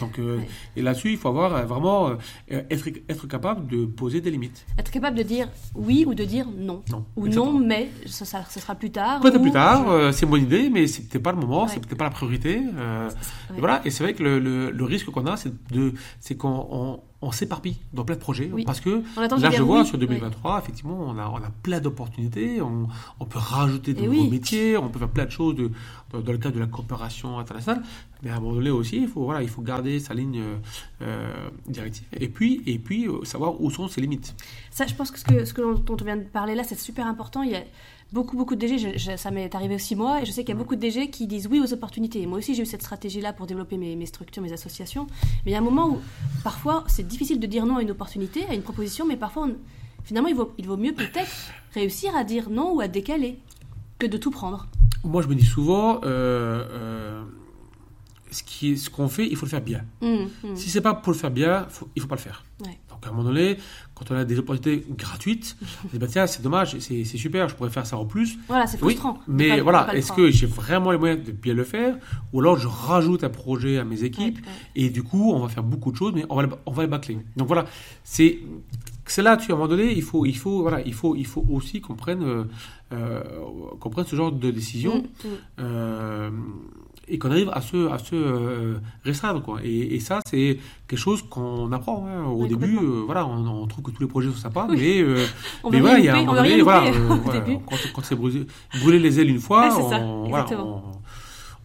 [0.00, 0.48] Donc, euh, Ouais.
[0.76, 2.16] et là-dessus, il faut avoir euh, vraiment euh,
[2.70, 4.64] être, être capable de poser des limites.
[4.78, 6.82] Être capable de dire oui ou de dire non.
[6.90, 7.04] Non.
[7.16, 7.58] Ou exactement.
[7.58, 9.20] non, mais ça, ça, ça sera plus tard.
[9.20, 11.62] Peut-être ou plus tard, je- c'est une bonne idée, mais c'est peut-être pas le moment,
[11.64, 11.68] Ouais.
[11.72, 12.58] c'est peut-être pas la priorité.
[12.58, 13.08] Ouais.
[13.56, 16.36] et voilà, et c'est vrai que le, le- le risque qu'on a, c'est de, c'est
[16.36, 18.64] qu'on on, s'éparpille dans plein de projets, Oui.
[18.64, 19.86] parce que On là, je vois oui.
[19.86, 22.88] sur 2023, effectivement, on a, on a plein d'opportunités, on,
[23.20, 25.70] on peut rajouter de Et nouveaux métiers, on peut faire plein de choses de-
[26.12, 27.82] dans, dans le cadre de la coopération internationale,
[28.22, 30.56] mais à un moment donné aussi, il faut, voilà, il faut garder sa ligne euh,
[31.02, 34.34] euh, directive, et puis, et puis euh, savoir où sont ses limites.
[34.70, 36.78] Ça, je pense que ce, que ce que dont on vient de parler là, c'est
[36.78, 37.42] super important.
[37.42, 37.62] Il y a
[38.12, 40.54] beaucoup, beaucoup de DG, je- je- ça m'est arrivé aussi moi, et je sais qu'il
[40.54, 42.22] y a beaucoup de DG qui disent oui aux opportunités.
[42.22, 45.06] Et moi aussi, j'ai eu cette stratégie-là pour développer mes, mes structures, mes associations.
[45.44, 45.98] Mais il y a un moment où,
[46.44, 49.56] parfois, c'est difficile de dire non à une opportunité, à une proposition, mais parfois, on-
[50.04, 51.30] finalement, il vaut, il vaut mieux peut-être
[51.74, 53.38] réussir à dire non ou à décaler
[53.98, 54.68] que de tout prendre.
[55.04, 57.22] Moi, je me dis souvent, euh, euh,
[58.30, 59.84] ce qu'on fait, il faut le faire bien.
[60.02, 60.56] Hum, hum.
[60.56, 62.44] Si c'est pas pour le faire bien, faut, il faut pas le faire.
[62.64, 62.78] Ouais.
[63.00, 63.56] Donc à un moment donné,
[63.94, 67.48] quand on a des opportunités gratuites, on dit bah tiens c'est dommage, c'est c'est super,
[67.48, 68.38] je pourrais faire ça en plus.
[68.48, 69.18] Voilà, c'est frustrant.
[69.28, 71.96] mais pas- voilà, est-ce que j'ai vraiment les moyens de bien le faire,
[72.32, 74.86] ou alors je rajoute un projet à mes équipes Ouais, ouais.
[74.86, 76.88] et du coup on va faire beaucoup de choses, mais on va on va les
[76.88, 77.18] bâcler.
[77.36, 77.64] Donc voilà,
[78.04, 78.40] c'est
[79.06, 81.24] c'est là, tu à un moment donné, il faut il faut voilà, il faut il
[81.26, 82.44] faut aussi qu'on prenne euh,
[82.92, 83.22] euh,
[83.80, 85.30] qu'on prenne ce genre de décision Hum, hum.
[85.60, 86.30] euh,
[87.10, 89.42] et qu'on arrive à se, à se euh, restreindre.
[89.42, 89.60] Quoi.
[89.64, 92.06] Et, et ça, c'est quelque chose qu'on apprend.
[92.06, 92.24] hein.
[92.26, 94.76] Au Ouais, début, euh, voilà, on, on trouve que tous les projets sont sympas, Oui.
[94.78, 95.24] mais, euh,
[95.64, 96.92] On mais voilà, il y a un moment donné, voilà, euh,
[97.24, 100.82] voilà, quand, quand c'est brûlé, les ailes une fois, Ouais, on, voilà, on,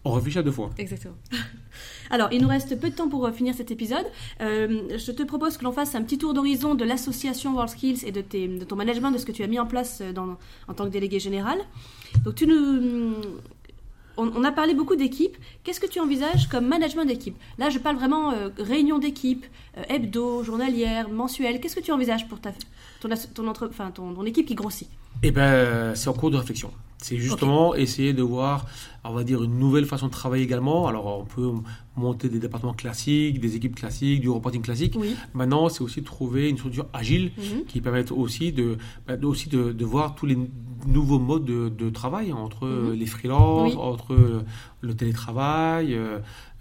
[0.04, 0.70] on réfléchit à deux fois.
[0.78, 1.14] Exactement.
[2.10, 4.04] Alors, il nous reste peu de temps pour finir cet épisode.
[4.38, 8.20] Je te propose que l'on fasse un petit tour d'horizon de l'association WorldSkills et de,
[8.20, 10.36] tes, de ton management, de ce que tu as mis en place dans,
[10.68, 11.56] en tant que délégué général.
[12.22, 13.14] Donc, tu nous,
[14.16, 15.36] on, a parlé beaucoup d'équipe.
[15.62, 17.36] Qu'est-ce que tu envisages comme management d'équipe?
[17.58, 19.46] Là, je parle vraiment euh, réunion d'équipe,
[19.78, 21.60] euh, hebdo, journalière, mensuelle.
[21.60, 22.52] Qu'est-ce que tu envisages pour ta,
[23.00, 24.88] ton, ton, ton, ton équipe qui grossit?
[25.22, 26.70] Eh ben, c'est en cours de réflexion.
[27.06, 28.64] C'est justement essayer de voir,
[29.04, 30.86] on va dire, une nouvelle façon de travailler également.
[30.88, 31.50] Alors, on peut
[31.96, 34.94] monter des départements classiques, des équipes classiques, du reporting classique.
[34.98, 35.14] Oui.
[35.34, 37.64] Maintenant, c'est aussi trouver une structure agile Mhm.
[37.68, 40.38] qui permette aussi de, bah, aussi de, de voir tous les
[40.86, 42.92] nouveaux modes de, de travail entre Mhm.
[42.94, 43.78] les freelances, Oui.
[43.78, 44.42] entre
[44.80, 46.20] le télétravail, euh,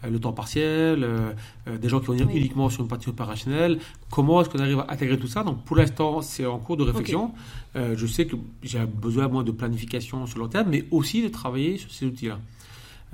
[0.09, 1.31] le temps partiel, euh,
[1.67, 2.37] euh, des gens qui vont venir Oui.
[2.39, 3.79] uniquement sur une partie opérationnelle.
[4.09, 5.43] Comment est-ce qu'on arrive à intégrer tout ça?
[5.43, 7.31] Donc, pour l'instant, c'est en cours de réflexion.
[7.75, 11.21] Euh, je sais que j'ai besoin, moi, de planification sur le long terme, mais aussi
[11.23, 12.39] de travailler sur ces outils-là.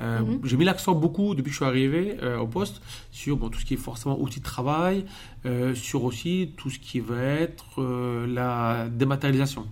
[0.02, 0.40] Euh, Mhm.
[0.46, 2.82] J'ai mis l'accent beaucoup depuis que je suis arrivé euh, au poste
[3.12, 5.04] sur bon, tout ce qui est forcément outils de travail,
[5.46, 9.66] euh, sur aussi tout ce qui va être euh, la dématérialisation.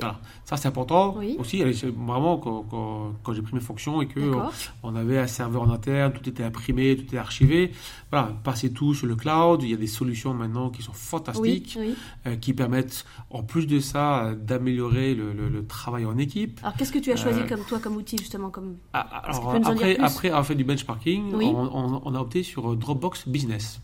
[0.00, 0.20] Voilà.
[0.44, 1.36] Ça, c'est important Oui.
[1.38, 1.62] aussi.
[1.62, 4.52] Vraiment, quand, quand- quand j'ai pris mes fonctions et que D'accord.
[4.82, 7.72] on avait un serveur en interne, tout était imprimé, tout était archivé.
[8.10, 9.62] Voilà, passer tout sur le cloud.
[9.62, 11.94] Il y a des solutions maintenant qui sont fantastiques, oui.
[12.26, 16.58] euh, qui permettent, en plus de ça, euh, d'améliorer le, le- le travail en équipe.
[16.62, 19.52] Alors, qu'est-ce que tu as choisi Euh, comme toi comme outil justement comme Ah, Alors,
[19.58, 23.28] dire après, après avoir fait du benchmarking, on, on- on a opté sur euh, Dropbox
[23.28, 23.80] Business.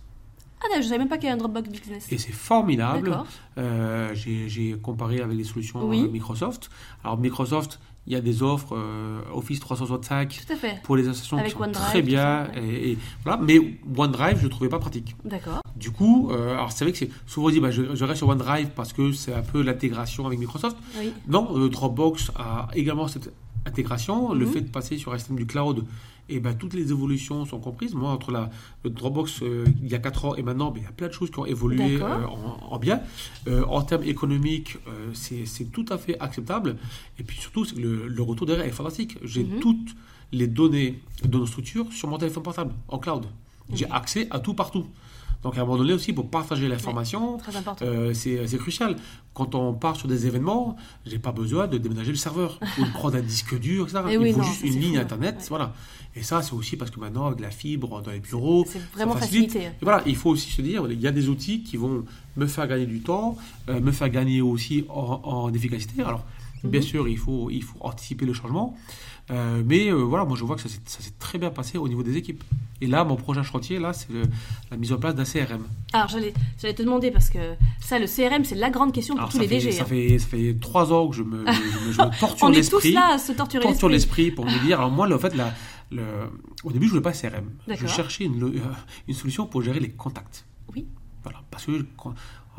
[0.62, 2.07] Ah, non, je savais même pas qu'il y avait un Dropbox Business.
[2.11, 3.16] Et c'est formidable.
[3.59, 6.02] Euh, J'ai comparé avec les solutions Oui.
[6.04, 6.70] euh, Microsoft.
[7.04, 10.80] Alors, Microsoft, il y a des offres euh, Office 365 Tout à fait.
[10.84, 12.48] pour les associations Avec qui sont OneDrive, très bien.
[12.57, 13.38] et, et voilà.
[13.42, 13.59] Mais
[13.96, 15.14] OneDrive, je ne trouvais pas pratique.
[15.24, 15.61] D'accord.
[15.76, 18.18] Du coup, euh, alors c'est vrai que c'est souvent on dit bah, je, je reste
[18.18, 20.76] sur OneDrive parce que c'est un peu l'intégration avec Microsoft.
[20.98, 21.12] Oui.
[21.28, 23.30] Non, euh, Dropbox a également cette
[23.66, 24.32] intégration.
[24.32, 24.52] Le Mhm.
[24.52, 25.84] fait de passer sur un système du cloud,
[26.28, 27.94] et ben, toutes les évolutions sont comprises.
[27.94, 28.50] Moi, entre la,
[28.84, 31.08] le Dropbox euh, il y a 4 ans et maintenant, ben, il y a plein
[31.08, 33.00] de choses qui ont évolué euh, en, en bien.
[33.48, 34.76] Euh, en termes économiques,
[35.14, 36.76] c'est tout à fait acceptable.
[37.18, 39.18] Et puis surtout, c'est que le, le retour derrière est fantastique.
[39.22, 39.60] J'ai Mhm.
[39.60, 39.96] toutes
[40.32, 43.26] les données de nos structures sur mon téléphone portable, en cloud.
[43.72, 43.92] J'ai Mhm.
[43.92, 44.86] accès à tout partout.
[45.43, 47.39] Donc à un moment donné aussi, pour partager l'information,
[47.82, 48.97] euh, c'est crucial.
[49.34, 52.91] Quand on part sur des événements, j'ai pas besoin de déménager le serveur ou de
[52.91, 54.03] prendre un disque dur, etc.
[54.09, 55.45] Eh Il oui, faut non, juste une ligne fou, internet, ouais.
[55.49, 55.72] voilà.
[56.14, 59.14] Et ça, c'est aussi parce que maintenant, avec la fibre dans les bureaux, C'est vraiment
[59.16, 59.53] facilite.
[59.53, 59.70] facilité.
[59.80, 62.05] Et voilà, il faut aussi se dire, il y a des outils qui vont
[62.37, 63.37] me faire gagner du temps,
[63.68, 66.03] euh, me faire gagner aussi en, en efficacité.
[66.03, 66.24] Alors,
[66.64, 66.87] bien Mhm.
[66.87, 68.74] sûr, il faut, il faut anticiper le changement.
[69.30, 72.02] Euh, mais euh, voilà, moi je vois que ça s'est très bien passé au niveau
[72.02, 72.44] des équipes.
[72.80, 74.08] Et là, mon prochain chantier, là, c'est
[74.70, 75.64] la mise en place d'un CRM.
[75.94, 76.32] Alors, j'allais
[76.74, 79.48] te demander parce que ça, le CRM, c'est la grande question pour Alors, tous les
[79.48, 79.72] fait, DG.
[79.72, 79.86] ça, hein.
[79.86, 82.56] fait, ça fait trois ans que je me, je me, je me torture On est
[82.68, 82.92] tous l'esprit.
[82.92, 84.24] là à se torturer Torture l'esprit.
[84.26, 84.78] l'esprit pour me dire.
[84.78, 85.52] Alors, moi, en fait, la,
[85.90, 86.02] le,
[86.64, 87.50] au début, je voulais pas CRM.
[87.66, 88.60] Je cherchais une, euh,
[89.08, 90.44] une solution pour gérer les contacts.
[90.74, 90.86] Oui.
[91.22, 91.84] Voilà, parce que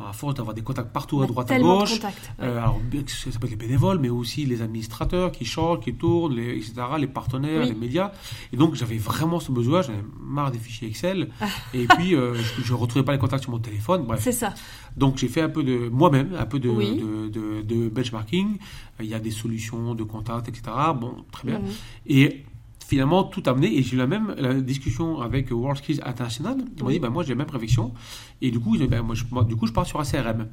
[0.00, 2.30] à force d'avoir des contacts partout à droite à gauche, contacts.
[2.38, 2.46] ouais.
[2.46, 6.34] euh, alors ça peut être les bénévoles, mais aussi les administrateurs qui changent, qui tournent,
[6.36, 7.68] les, etc., les partenaires, Oui.
[7.68, 8.12] les médias.
[8.52, 11.30] Et donc j'avais vraiment ce besoin, j'avais marre des fichiers Excel.
[11.40, 11.46] Ah.
[11.74, 14.04] Et puis euh, je ne retrouvais pas les contacts sur mon téléphone.
[14.06, 14.20] Bref.
[14.22, 14.54] C'est ça.
[14.96, 16.96] Donc j'ai fait un peu de moi-même, un peu de, Oui.
[16.98, 18.56] de, de- de benchmarking.
[19.00, 20.62] Il y a des solutions de contacts, etc.
[21.00, 21.58] Bon, très bien.
[21.60, 21.66] Mhm.
[22.06, 22.44] Et
[22.88, 23.76] finalement, tout amené.
[23.78, 26.56] Et j'ai eu la même la discussion avec World Skills International.
[26.76, 27.92] Ils m'ont dit, ben, moi j'ai la même réflexion.
[28.40, 30.00] Et du coup, ils ont dit, ben, moi, je, moi, du coup, je pars sur
[30.00, 30.48] un CRM.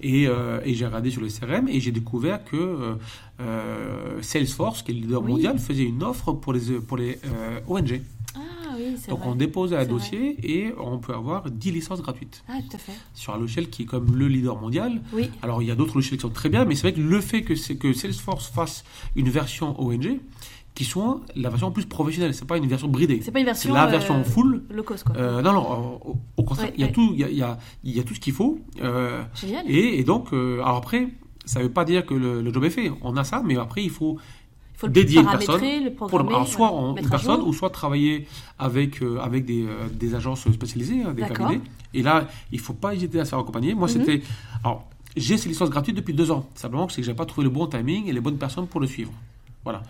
[0.00, 2.94] Et, euh, et j'ai regardé sur le CRM et j'ai découvert que euh,
[3.40, 5.32] euh, Salesforce, qui est le leader Oui.
[5.32, 8.00] mondial, faisait une offre pour les, pour les euh, ONG.
[8.36, 8.40] Ah
[8.76, 9.28] oui, Donc vrai.
[9.28, 12.92] on dépose un dossier et on peut avoir 10 licences gratuites Ah, tout à fait.
[13.14, 15.00] sur un logiciel qui est comme le leader mondial.
[15.12, 15.28] Oui.
[15.42, 17.20] Alors il y a d'autres logiciels qui sont très bien, mais c'est vrai que le
[17.20, 18.84] fait que, que Salesforce fasse
[19.16, 20.20] une version ONG
[20.74, 23.20] qui soit la version plus professionnelle, c'est pas une version bridée.
[23.22, 23.74] C'est pas une C'est version.
[23.74, 24.62] la euh, version full.
[24.70, 25.16] Low cost, quoi.
[25.16, 26.92] Euh, non, non, au, au contraire, Ouais, il y a ouais.
[26.92, 28.58] tout, il y a, il y a- il y a tout ce qu'il faut.
[28.82, 29.64] Euh, Génial.
[29.68, 31.08] et, et donc, euh, alors après,
[31.44, 32.90] ça ne veut pas dire que le, le job est fait.
[33.02, 34.16] On a ça, mais après, il faut
[34.74, 37.68] Il faut le dédier une personne le pour alors, soit mettre une personne, ou soit
[37.70, 38.26] travailler
[38.58, 41.60] avec, euh, avec des, euh, des agences spécialisées, hein, des cabinets.
[41.92, 43.74] Et là, il ne faut pas hésiter à se faire accompagner.
[43.74, 43.94] Moi, Mhm.
[44.04, 44.22] c'était.
[44.64, 46.46] Alors, j'ai ces licences gratuites depuis deux ans.
[46.54, 48.66] Simplement que c'est que je n'avais pas trouvé le bon timing et les bonnes personnes
[48.68, 49.12] pour le suivre.
[49.64, 49.82] Voilà.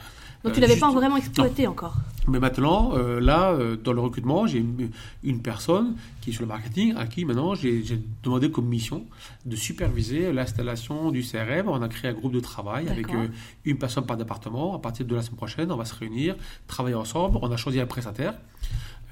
[0.43, 1.97] Donc Euh, tu l'avais juste- pas vraiment exploité encore.
[2.27, 4.91] mais maintenant, euh, là, euh, dans le recrutement, j'ai une,
[5.23, 7.83] une personne qui est sur le marketing à qui maintenant j'ai
[8.23, 9.05] demandé comme mission
[9.45, 11.69] de superviser l'installation du CRM.
[11.69, 13.29] On a créé un groupe de travail avec euh,
[13.67, 14.75] une personne par département.
[14.75, 16.37] À partir de la semaine prochaine, on va se réunir,
[16.67, 17.39] travailler ensemble.
[17.43, 18.35] On a choisi un prestataire.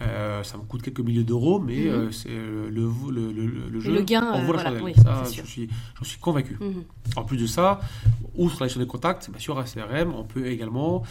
[0.01, 1.87] Euh, ça me coûte quelques milliers d'euros, mais Mhm.
[1.89, 3.93] euh, c'est euh, le, le, le, le- le jeu.
[3.93, 5.69] le gain, en euh, voilà, oui, Ça, suis,
[5.99, 6.57] j'en suis convaincu.
[6.61, 6.85] Mhm.
[7.17, 7.81] En plus de ça,
[8.37, 11.03] outre la gestion des contacts, bien sûr, un CRM, on peut également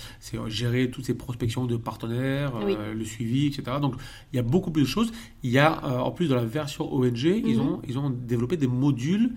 [0.48, 2.78] gérer toutes ces prospections de partenaires, Oui.
[2.96, 3.64] le suivi, etc.
[3.82, 3.96] Donc,
[4.32, 5.12] il y a beaucoup plus de choses.
[5.44, 7.60] Il y a, en plus de la version ONG, ils, Mhm.
[7.68, 9.32] ont, ils ont développé des modules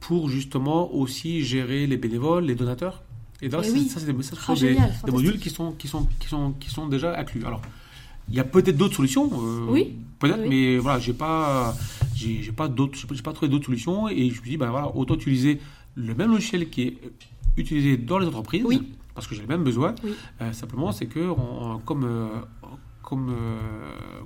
[0.00, 3.02] pour justement aussi gérer les bénévoles, les donateurs.
[3.42, 3.88] Et donc, ça, oui.
[3.88, 4.12] ça, c'est des,
[4.48, 7.44] Ah, modules qui sont, qui, sont, qui, sont, qui sont déjà inclus.
[7.44, 7.60] Alors,
[8.28, 9.30] il y a peut-être d'autres solutions.
[9.32, 9.94] euh, Oui.
[10.18, 10.48] Peut-être, Oui.
[10.48, 11.74] mais voilà, j'ai pas,
[12.14, 14.08] j'ai, pas d'autres, j'ai pas- trouvé d'autres solutions.
[14.08, 15.60] Et je me dis, ben voilà, autant utiliser
[15.94, 16.98] le même logiciel qui est
[17.56, 18.64] utilisé dans les entreprises.
[18.64, 18.92] Oui.
[19.14, 19.94] Parce que j'ai le même besoin.
[20.04, 20.12] Oui.
[20.40, 22.28] Euh, simplement, c'est que on- comme, euh,
[23.02, 23.58] comme, euh,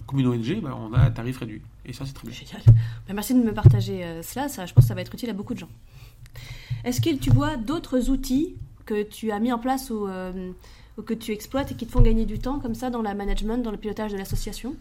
[0.06, 1.60] comme une ONG, ben, on a un tarif réduit.
[1.84, 2.36] Et ça, c'est très bien.
[2.36, 2.62] Génial.
[3.06, 4.48] Ben, merci de me partager euh, cela.
[4.48, 5.68] Ça, je pense que ça va être utile à beaucoup de gens.
[6.84, 8.54] Est-ce que tu vois d'autres outils
[8.86, 10.52] que tu as mis en place ou, euh,
[11.00, 13.14] ou que tu exploites et qui te font gagner du temps comme ça dans la
[13.14, 14.76] management, dans le pilotage de l'association?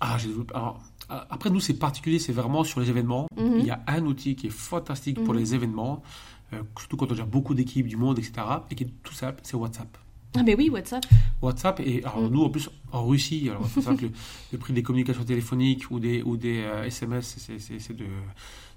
[0.00, 0.16] Ah,
[0.54, 3.26] alors, a- après, nous, c'est particulier, c'est vraiment sur les événements.
[3.36, 3.58] Mhm.
[3.58, 5.40] Il y a un outil qui est fantastique pour Mhm.
[5.40, 6.02] les événements,
[6.54, 8.32] euh, surtout quand on a déjà beaucoup d'équipes du monde, etc.,
[8.70, 9.98] et qui est tout simple, c'est WhatsApp.
[10.38, 11.04] Ah ben oui, WhatsApp.
[11.42, 12.28] WhatsApp, et alors Mm.
[12.28, 14.12] nous, en plus, en Russie, alors, faut savoir que le,
[14.52, 18.06] le prix des communications téléphoniques ou des, ou des euh, SMS, c'est- c'est c'est de.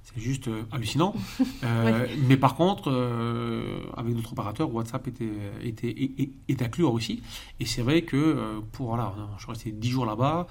[0.04, 1.14] C'est juste euh, hallucinant.
[1.64, 5.30] Euh, Mais par contre, euh, avec d'autres opérateurs, WhatsApp était,
[5.64, 7.22] était, est, est inclus en Russie.
[7.60, 10.48] Et c'est vrai que euh, pour, voilà, je suis resté 10 jours là-bas,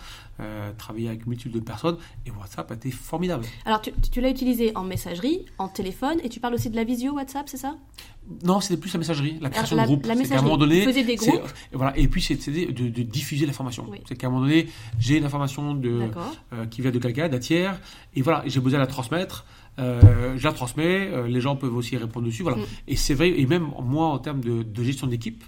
[0.78, 3.44] travailler avec une multitude de personnes, et WhatsApp a été formidable.
[3.64, 6.84] Alors, tu, tu l'as utilisé en messagerie, en téléphone, et tu parles aussi de la
[6.84, 7.76] visio WhatsApp, c'est ça?
[8.44, 10.06] Non, c'était plus la messagerie, la création la, de groupe.
[10.06, 10.44] la C'est qu'à un messagerie.
[10.44, 13.84] moment donné, des groupes et voilà, et puis c'est de, de diffuser l'information.
[13.90, 13.98] Oui.
[14.08, 14.68] C'est qu'à un moment donné,
[14.98, 16.02] j'ai une information de,
[16.52, 17.78] euh, qui vient de quelqu'un, d'un tiers,
[18.14, 19.44] et voilà, j'ai besoin de la transmettre.
[19.78, 22.58] euh, je la transmets, euh, les gens peuvent aussi répondre dessus, voilà.
[22.58, 22.66] Mm.
[22.88, 25.42] Et c'est vrai, et même moi en termes de, de gestion d'équipe,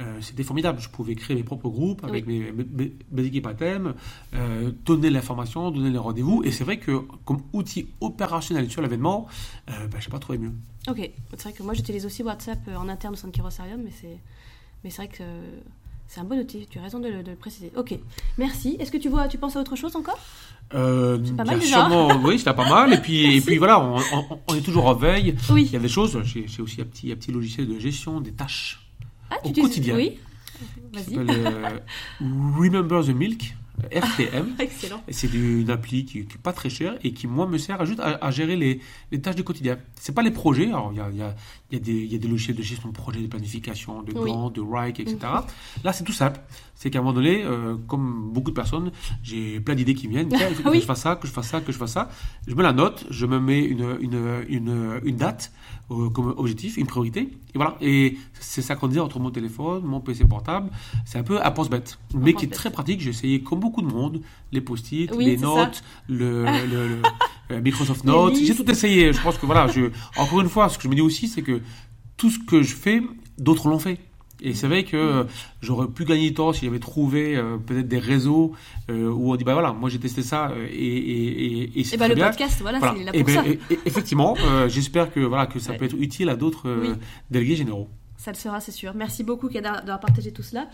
[0.00, 0.80] euh, c'était formidable.
[0.80, 3.94] Je pouvais créer mes propres groupes avec mes, mes- mes équipes à thème,
[4.34, 6.42] euh, donner l'information, donner les rendez-vous.
[6.44, 9.26] Et c'est vrai que comme outil opérationnel sur l'événement,
[9.70, 10.52] euh, ben, je n'ai pas trouvé mieux.
[10.88, 13.80] Ok, c'est vrai que moi j'utilise aussi WhatsApp euh, en interne au sein de Kirosarium,
[13.84, 14.18] mais c'est,
[14.82, 15.22] mais c'est vrai que
[16.08, 17.70] c'est un bon outil, tu as raison de, le- de le préciser.
[17.76, 17.94] Ok,
[18.38, 18.76] merci.
[18.80, 20.18] Est-ce que tu vois, tu penses à autre chose encore?
[20.74, 21.80] Euh, C'est pas mal déjà.
[21.88, 22.92] sûrement- oui, c'était pas mal.
[22.94, 25.34] Et puis, et puis voilà, on, on- on est toujours en veille.
[25.50, 25.64] Oui.
[25.66, 26.18] Il y a des choses.
[26.24, 28.80] J'ai j'ai aussi un petit, un petit logiciel de gestion des tâches
[29.32, 29.96] Ah, au quotidien.
[29.96, 30.18] Oui.
[31.06, 31.78] qui euh,
[32.20, 33.54] Remember the Milk,
[33.90, 34.54] RTM.
[34.58, 35.02] Excellent.
[35.08, 38.18] C'est une appli qui n'est pas très chère et qui, moi, me sert juste à,
[38.24, 38.80] à gérer les,
[39.10, 39.78] les tâches du quotidien.
[39.96, 40.66] C'est pas les projets.
[40.68, 41.34] Alors, il y a, il y, a,
[41.70, 44.02] il y, a des- il y a des logiciels de gestion de projet, de planification,
[44.02, 44.30] de Oui.
[44.30, 45.16] Gantt, de Wrike, etc.
[45.22, 45.40] Mhm.
[45.84, 46.40] Là, c'est tout simple.
[46.74, 48.90] C'est qu'à un moment donné, euh, comme beaucoup de personnes,
[49.22, 50.28] j'ai plein d'idées qui viennent.
[50.28, 50.80] Tiens, il faut que Oui.
[50.80, 52.10] je fasse ça, que je fasse ça, que je fasse ça.
[52.48, 55.52] Je me la note, je me mets une, une, une, une date
[55.92, 57.20] euh, comme objectif, une priorité.
[57.54, 57.76] Et voilà.
[57.80, 60.70] Et c'est synchronisé entre mon téléphone, mon PC portable.
[61.04, 63.00] C'est un peu à pense-bête, mais qui est très pratique.
[63.00, 64.20] J'ai essayé, comme beaucoup de monde,
[64.52, 67.00] les post-it, Oui, les notes, le, le-
[67.48, 68.36] le- Microsoft Notes.
[68.36, 69.12] J'ai tout essayé.
[69.12, 71.42] Je pense que voilà, je, encore une fois, ce que je me dis aussi, c'est
[71.42, 71.60] que
[72.18, 73.02] tout ce que je fais,
[73.38, 73.98] d'autres l'ont fait.
[74.44, 75.24] Et c'est vrai que euh,
[75.60, 78.52] j'aurais pu gagner du temps si j'avais trouvé euh, peut-être des réseaux
[78.90, 81.96] euh, où on dit bah voilà, moi j'ai testé ça et, et, et, et c'est
[81.96, 82.26] très le bien.
[82.28, 82.94] podcast, voilà, Voilà.
[82.98, 83.44] c'est là Et ben, ça.
[83.86, 84.34] effectivement,
[84.68, 85.76] j'espère que voilà que ça Ouais.
[85.78, 86.88] peut être utile à d'autres Oui.
[87.30, 87.88] délégués généraux.
[88.16, 88.94] Ça le sera, c'est sûr.
[88.96, 90.66] Merci beaucoup Kedar d'avoir partagé tout cela.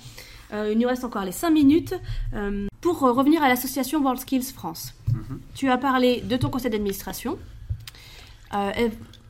[0.52, 1.94] Euh, il nous reste encore les 5 minutes.
[2.34, 5.40] Euh, pour revenir à l'association World Skills France, Mhm.
[5.54, 7.38] tu as parlé de ton conseil d'administration.
[8.54, 8.70] Euh,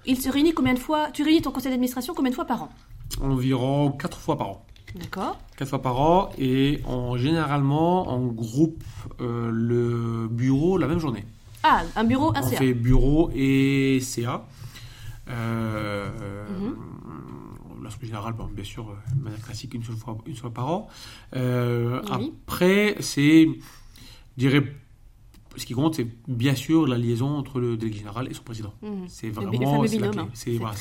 [0.07, 2.63] il se réunit combien de fois Tu réunis ton conseil d'administration combien de fois par
[2.65, 2.69] an?
[3.21, 4.65] Environ quatre fois par an.
[4.95, 8.83] D'accord Quatre fois par an et en, généralement on groupe
[9.19, 11.25] le bureau la même journée.
[11.65, 12.57] Ah, un bureau, un On CA.
[12.59, 14.45] fait bureau et CA.
[15.29, 16.09] Euh,
[16.61, 16.77] Mhm.
[17.89, 20.69] L'Assemblée générale, bon, bien sûr, euh, de manière classique, une seule fois, une fois par
[20.71, 20.89] an.
[21.35, 22.35] Euh, Oui.
[22.47, 23.57] Après, c'est, je
[24.37, 24.63] dirais,
[25.57, 28.75] ce qui compte, c'est bien sûr la liaison entre le délégué général et son président.
[28.83, 29.07] Mhm.
[29.09, 30.21] C'est vraiment c'est la binôme, clé.
[30.23, 30.29] hein.
[30.35, 30.75] C'est voilà,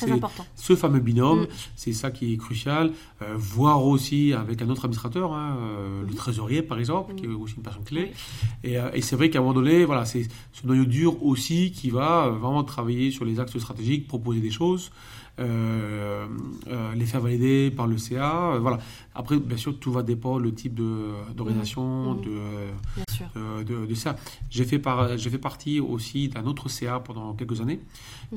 [0.54, 1.46] ce fameux binôme, Mm.
[1.76, 2.92] c'est ça qui est crucial.
[3.22, 6.14] Euh, voir aussi avec un autre administrateur, hein, euh, le Mhm.
[6.14, 8.12] trésorier par exemple, qui est aussi une personne clé.
[8.12, 8.70] Oui.
[8.70, 11.72] Et, euh, et c'est vrai qu'à un moment donné, voilà, c'est ce noyau dur aussi
[11.72, 14.92] qui va vraiment travailler sur les axes stratégiques, proposer des choses,
[15.38, 16.26] euh,
[16.68, 18.52] euh, les faire valider par le CA.
[18.54, 18.78] euh, voilà.
[19.14, 22.30] Après, bien sûr, tout va dépendre le type de- d'organisation, de,
[22.96, 23.26] Bien sûr.
[23.36, 24.16] euh, de, de ça.
[24.50, 27.80] J'ai fait, par, fait partie aussi d'un autre CA pendant quelques années,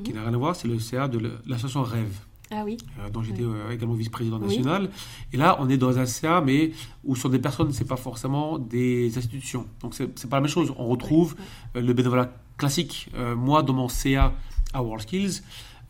[0.03, 0.17] qui Mhm.
[0.17, 2.15] n'a rien à voir, c'est le CA de l'association Rêve,
[2.51, 2.77] Ah oui.
[3.13, 3.55] dont j'étais Oui.
[3.73, 4.47] également vice-président Oui.
[4.47, 4.89] national.
[5.33, 6.71] Et là, on est dans un CA, mais
[7.03, 9.65] où sur des personnes, c'est pas forcément des institutions.
[9.81, 10.73] Donc, c'est pas la même chose.
[10.77, 11.35] On retrouve
[11.75, 13.09] le bénévolat classique.
[13.37, 14.33] Moi, dans mon CA
[14.73, 15.41] à WorldSkills,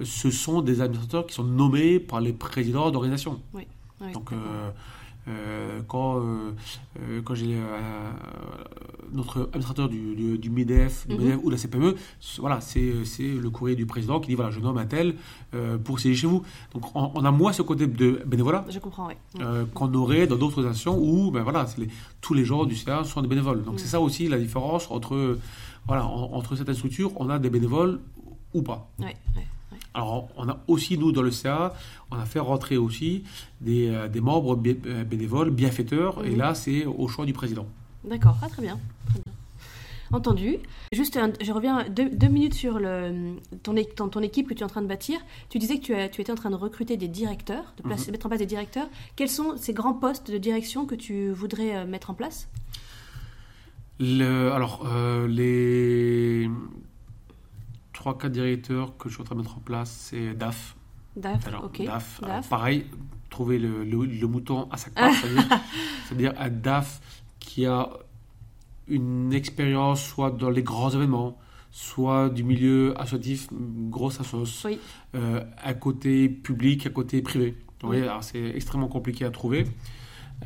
[0.03, 3.39] ce sont des administrateurs qui sont nommés par les présidents d'organisations.
[3.53, 3.67] Ouais,
[4.13, 4.69] Donc, euh,
[5.27, 8.11] euh, quand, euh, quand j'ai euh,
[9.13, 11.21] notre administrateur du, du, du MEDEF, du Mhm.
[11.21, 11.95] MEDEF ou de la CPME,
[12.39, 12.81] voilà, c'est
[13.19, 15.15] le courrier du président qui dit voilà, je nomme un tel
[15.83, 16.43] pour siéger chez vous.
[16.73, 19.43] Donc, on, on a moins ce côté de bénévolat Je comprends, oui.
[19.73, 21.89] qu'on aurait dans d'autres associations où ben voilà, les-
[22.21, 23.63] tous les gens du CA sont des bénévoles.
[23.63, 23.79] Donc Mm.
[23.79, 25.37] c'est ça aussi la différence entre,
[25.87, 27.99] voilà, en- entre certaines structures, on a des bénévoles
[28.53, 28.89] ou pas.
[28.99, 29.45] Ouais, ouais.
[29.93, 31.73] Alors, on a aussi, nous, dans le CA,
[32.11, 33.23] on a fait rentrer aussi
[33.59, 36.37] des, euh, des membres euh, bénévoles, bienfaiteurs, et Mhm.
[36.37, 37.65] là, c'est au choix du président.
[38.05, 38.79] D'accord, ah, très bien.
[39.09, 39.33] Très bien.
[40.13, 40.57] Entendu.
[40.91, 44.53] Juste, un- je reviens deux, deux minutes sur le, ton, é- ton, ton équipe que
[44.53, 45.19] tu es en train de bâtir.
[45.49, 48.11] Tu disais que tu, as- tu étais en train de recruter des directeurs, de placer-
[48.11, 48.87] mettre en place des directeurs.
[49.15, 52.49] Quels sont ces grands postes de direction que tu voudrais euh, mettre en place?
[53.99, 56.49] Le- alors, euh, les
[58.01, 60.75] 3-4 directeurs que je suis en train de mettre en place, c'est DAF.
[61.15, 61.69] DAF, Alors.
[61.69, 62.85] DAF, pareil,
[63.29, 65.13] trouver le, le- le mouton à sa patte,
[66.07, 67.01] c'est-à-dire- un DAF
[67.39, 67.89] qui a
[68.87, 71.37] une expérience soit dans les grands événements,
[71.71, 74.79] soit du milieu associatif, grosse assos, Oui.
[75.15, 77.55] euh, à côté public, à côté privé.
[77.81, 79.65] Vous voyez, c'est extrêmement compliqué à trouver.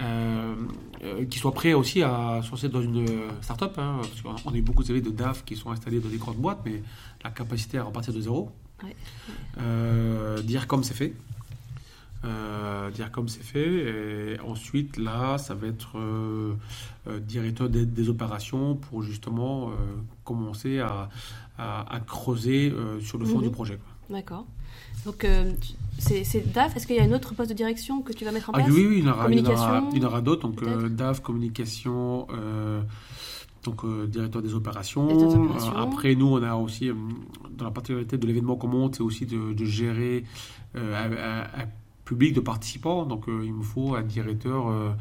[0.02, 0.56] Euh,
[1.04, 4.50] euh, qui soit prêt aussi à se lancer dans une euh, start-up, hein, parce qu'on
[4.50, 6.84] on a eu beaucoup de de DAF qui sont installés dans des grandes boîtes, mais
[7.24, 8.52] la capacité à repartir de zéro.
[8.84, 8.94] Ouais.
[9.60, 11.14] Euh, dire comme c'est fait.
[12.26, 14.34] Euh, dire comme c'est fait.
[14.36, 16.56] Et ensuite, là, ça va être euh,
[17.08, 19.72] euh, directeur des, des opérations pour justement
[20.24, 21.10] commencer à,
[21.58, 23.44] à- à creuser sur le fond Mhm.
[23.44, 23.78] du projet.
[23.78, 24.18] quoi.
[24.18, 24.46] D'accord.
[25.06, 25.52] Donc, euh,
[25.98, 26.76] c'est DAF.
[26.76, 28.58] Est-ce qu'il y a un autre poste de direction que tu vas mettre en Ah
[28.58, 30.48] place oui, oui, il y en aura, d'autres.
[30.48, 32.82] Donc, euh, DAF, communication, euh,
[33.64, 35.08] donc euh, directeur des opérations.
[35.08, 35.76] Directeur des opérations.
[35.76, 36.92] Après, nous, on a aussi,
[37.58, 40.26] dans la particularité de l'événement qu'on monte, c'est aussi de, de gérer
[40.76, 41.46] un,
[42.04, 43.06] public de participants.
[43.06, 44.96] Donc, il me faut un directeur.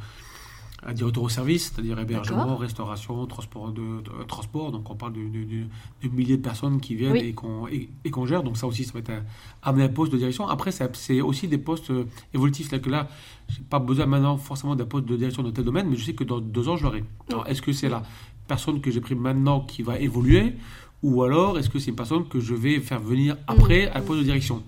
[0.85, 4.73] Euh, un directeur au service, c'est-à-dire hébergement, restauration, transport, de, de- transport.
[4.73, 7.19] Donc on parle de, milliers de personnes qui viennent Oui.
[7.21, 8.43] et qu'on et, et qu'on gère.
[8.43, 9.23] Donc ça aussi, ça va être un,
[9.63, 10.47] amener un poste de direction.
[10.49, 12.69] Après, c'est aussi des postes euh, évolutifs.
[12.69, 13.09] C'est-à-dire que là,
[13.49, 16.15] j'ai pas besoin maintenant forcément d'un poste de direction de tel domaine, mais je sais
[16.15, 17.05] que dans deux ans, je l'aurai.
[17.31, 18.03] Alors, est-ce que c'est la
[18.47, 20.55] personne que j'ai pris maintenant qui va évoluer?
[21.03, 24.01] Ou alors est-ce que c'est une personne que je vais faire venir après à un
[24.01, 24.63] poste de direction?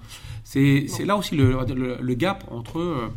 [0.44, 3.08] C'est là aussi le, le- le gap entre, euh,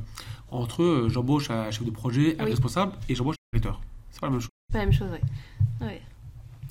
[0.52, 2.52] entre euh, j'embauche un chef de projet, un Oui.
[2.52, 3.82] responsable, et j'embauche un directeur.
[4.12, 4.50] C'est pas la même chose.
[4.72, 5.86] Pas la même chose, oui.
[5.86, 6.02] Ouais.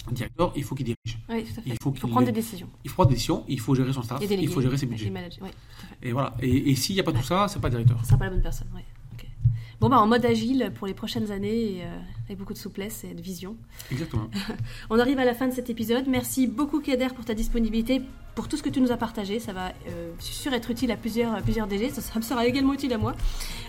[0.09, 1.19] Un directeur, il faut qu'il dirige.
[1.29, 1.71] Oui, tout à fait.
[1.71, 2.69] Il faut prendre des décisions.
[2.85, 4.87] Il faut prendre des décisions, il faut gérer son staff, Et il faut gérer ses
[4.87, 5.13] Et budgets.
[6.03, 6.35] Et voilà.
[6.41, 7.99] Et, et s'il n'y a pas tout ça, c'est pas directeur.
[8.03, 8.83] Ce sera pas la bonne personne, oui.
[9.81, 13.05] Bon, bah, en mode agile pour les prochaines années, et, euh, avec beaucoup de souplesse
[13.05, 13.57] et de vision.
[13.93, 14.29] Exactement.
[14.91, 16.09] On arrive à la fin de cet épisode.
[16.09, 18.03] Merci beaucoup, Kader, pour ta disponibilité,
[18.39, 19.41] pour tout ce que tu nous as partagé.
[19.41, 21.91] Ça va, euh, je suis sûre, être utile à plusieurs, à plusieurs DG.
[21.91, 23.15] Ça, ça me sera également utile à moi.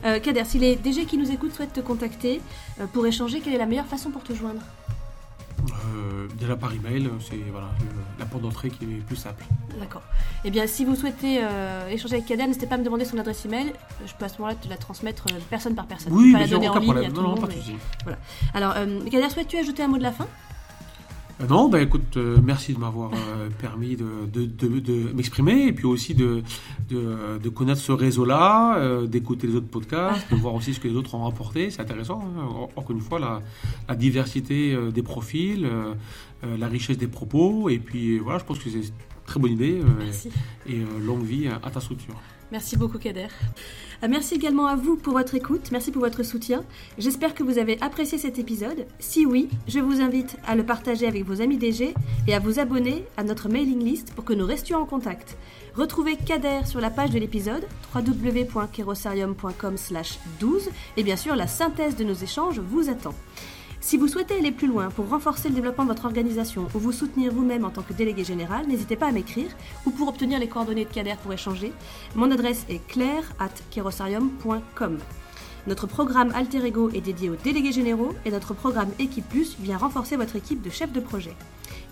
[0.05, 2.39] Euh, Kader, si les DG qui nous écoutent souhaitent te contacter
[2.79, 4.61] euh, pour échanger, quelle est la meilleure façon pour te joindre
[6.39, 7.67] déjà par email, c'est voilà,
[8.17, 9.43] la porte d'entrée qui est plus simple.
[9.79, 10.03] D'accord.
[10.45, 11.41] Eh bien, si vous souhaitez
[11.91, 13.73] échanger avec Kader, n'hésitez pas à me demander son adresse email.
[14.05, 16.13] Je peux à ce moment-là te la transmettre personne par personne.
[16.13, 17.47] Oui, pas mais la j'ai donner en ligne à tout Non, le non, monde, pas
[17.47, 17.75] mais- souci.
[18.53, 18.73] Alors,
[19.11, 20.27] Kader, souhaites-tu ajouter un mot de la fin?
[21.47, 25.71] Non, bah écoute, euh, merci de m'avoir euh, permis de, de, de- de m'exprimer et
[25.73, 26.43] puis aussi de,
[27.55, 31.15] connaître ce réseau-là, euh, d'écouter les autres podcasts, de voir aussi ce que les autres
[31.15, 31.71] ont rapporté.
[31.71, 32.21] C'est intéressant.
[32.37, 32.41] hein.
[32.43, 33.41] En- Encore une fois, la,
[33.87, 35.93] la diversité euh, des profils, euh,
[36.43, 37.69] euh, la richesse des propos.
[37.69, 38.83] Et puis euh, voilà, je pense que c'est une
[39.25, 39.79] très bonne idée.
[39.81, 40.29] euh, Merci.
[40.67, 42.15] et euh, longue vie à ta structure.
[42.51, 43.27] Merci beaucoup Kader.
[44.03, 46.63] Euh, Merci également à vous pour votre écoute, merci pour votre soutien.
[46.97, 48.85] J'espère que vous avez apprécié cet épisode.
[48.99, 51.93] Si oui, je vous invite à le partager avec vos amis DG
[52.27, 55.37] et à vous abonner à notre mailing list pour que nous restions en contact.
[55.75, 59.75] Retrouvez Kader sur la page de l'épisode www.kerosarium.com
[60.39, 63.13] 12 et bien sûr la synthèse de nos échanges vous attend.
[63.81, 66.91] Si vous souhaitez aller plus loin pour renforcer le développement de votre organisation ou vous
[66.91, 69.49] soutenir vous-même en tant que délégué général, n'hésitez pas à m'écrire
[69.85, 71.71] ou pour obtenir les coordonnées de Kader pour échanger.
[72.13, 73.23] Mon adresse est claire.
[75.65, 79.77] Notre programme Alter Ego est dédié aux délégués généraux et notre programme Équipe Plus vient
[79.77, 81.35] renforcer votre équipe de chefs de projet.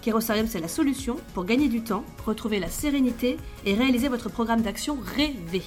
[0.01, 4.61] Kerosarium, c'est la solution pour gagner du temps, retrouver la sérénité et réaliser votre programme
[4.61, 5.63] d'action rêvé.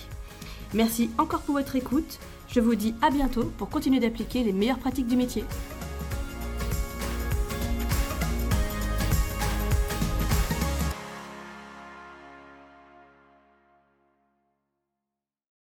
[0.75, 2.19] Merci encore pour votre écoute.
[2.49, 5.45] Je vous dis à bientôt pour continuer d'appliquer les meilleures pratiques du métier.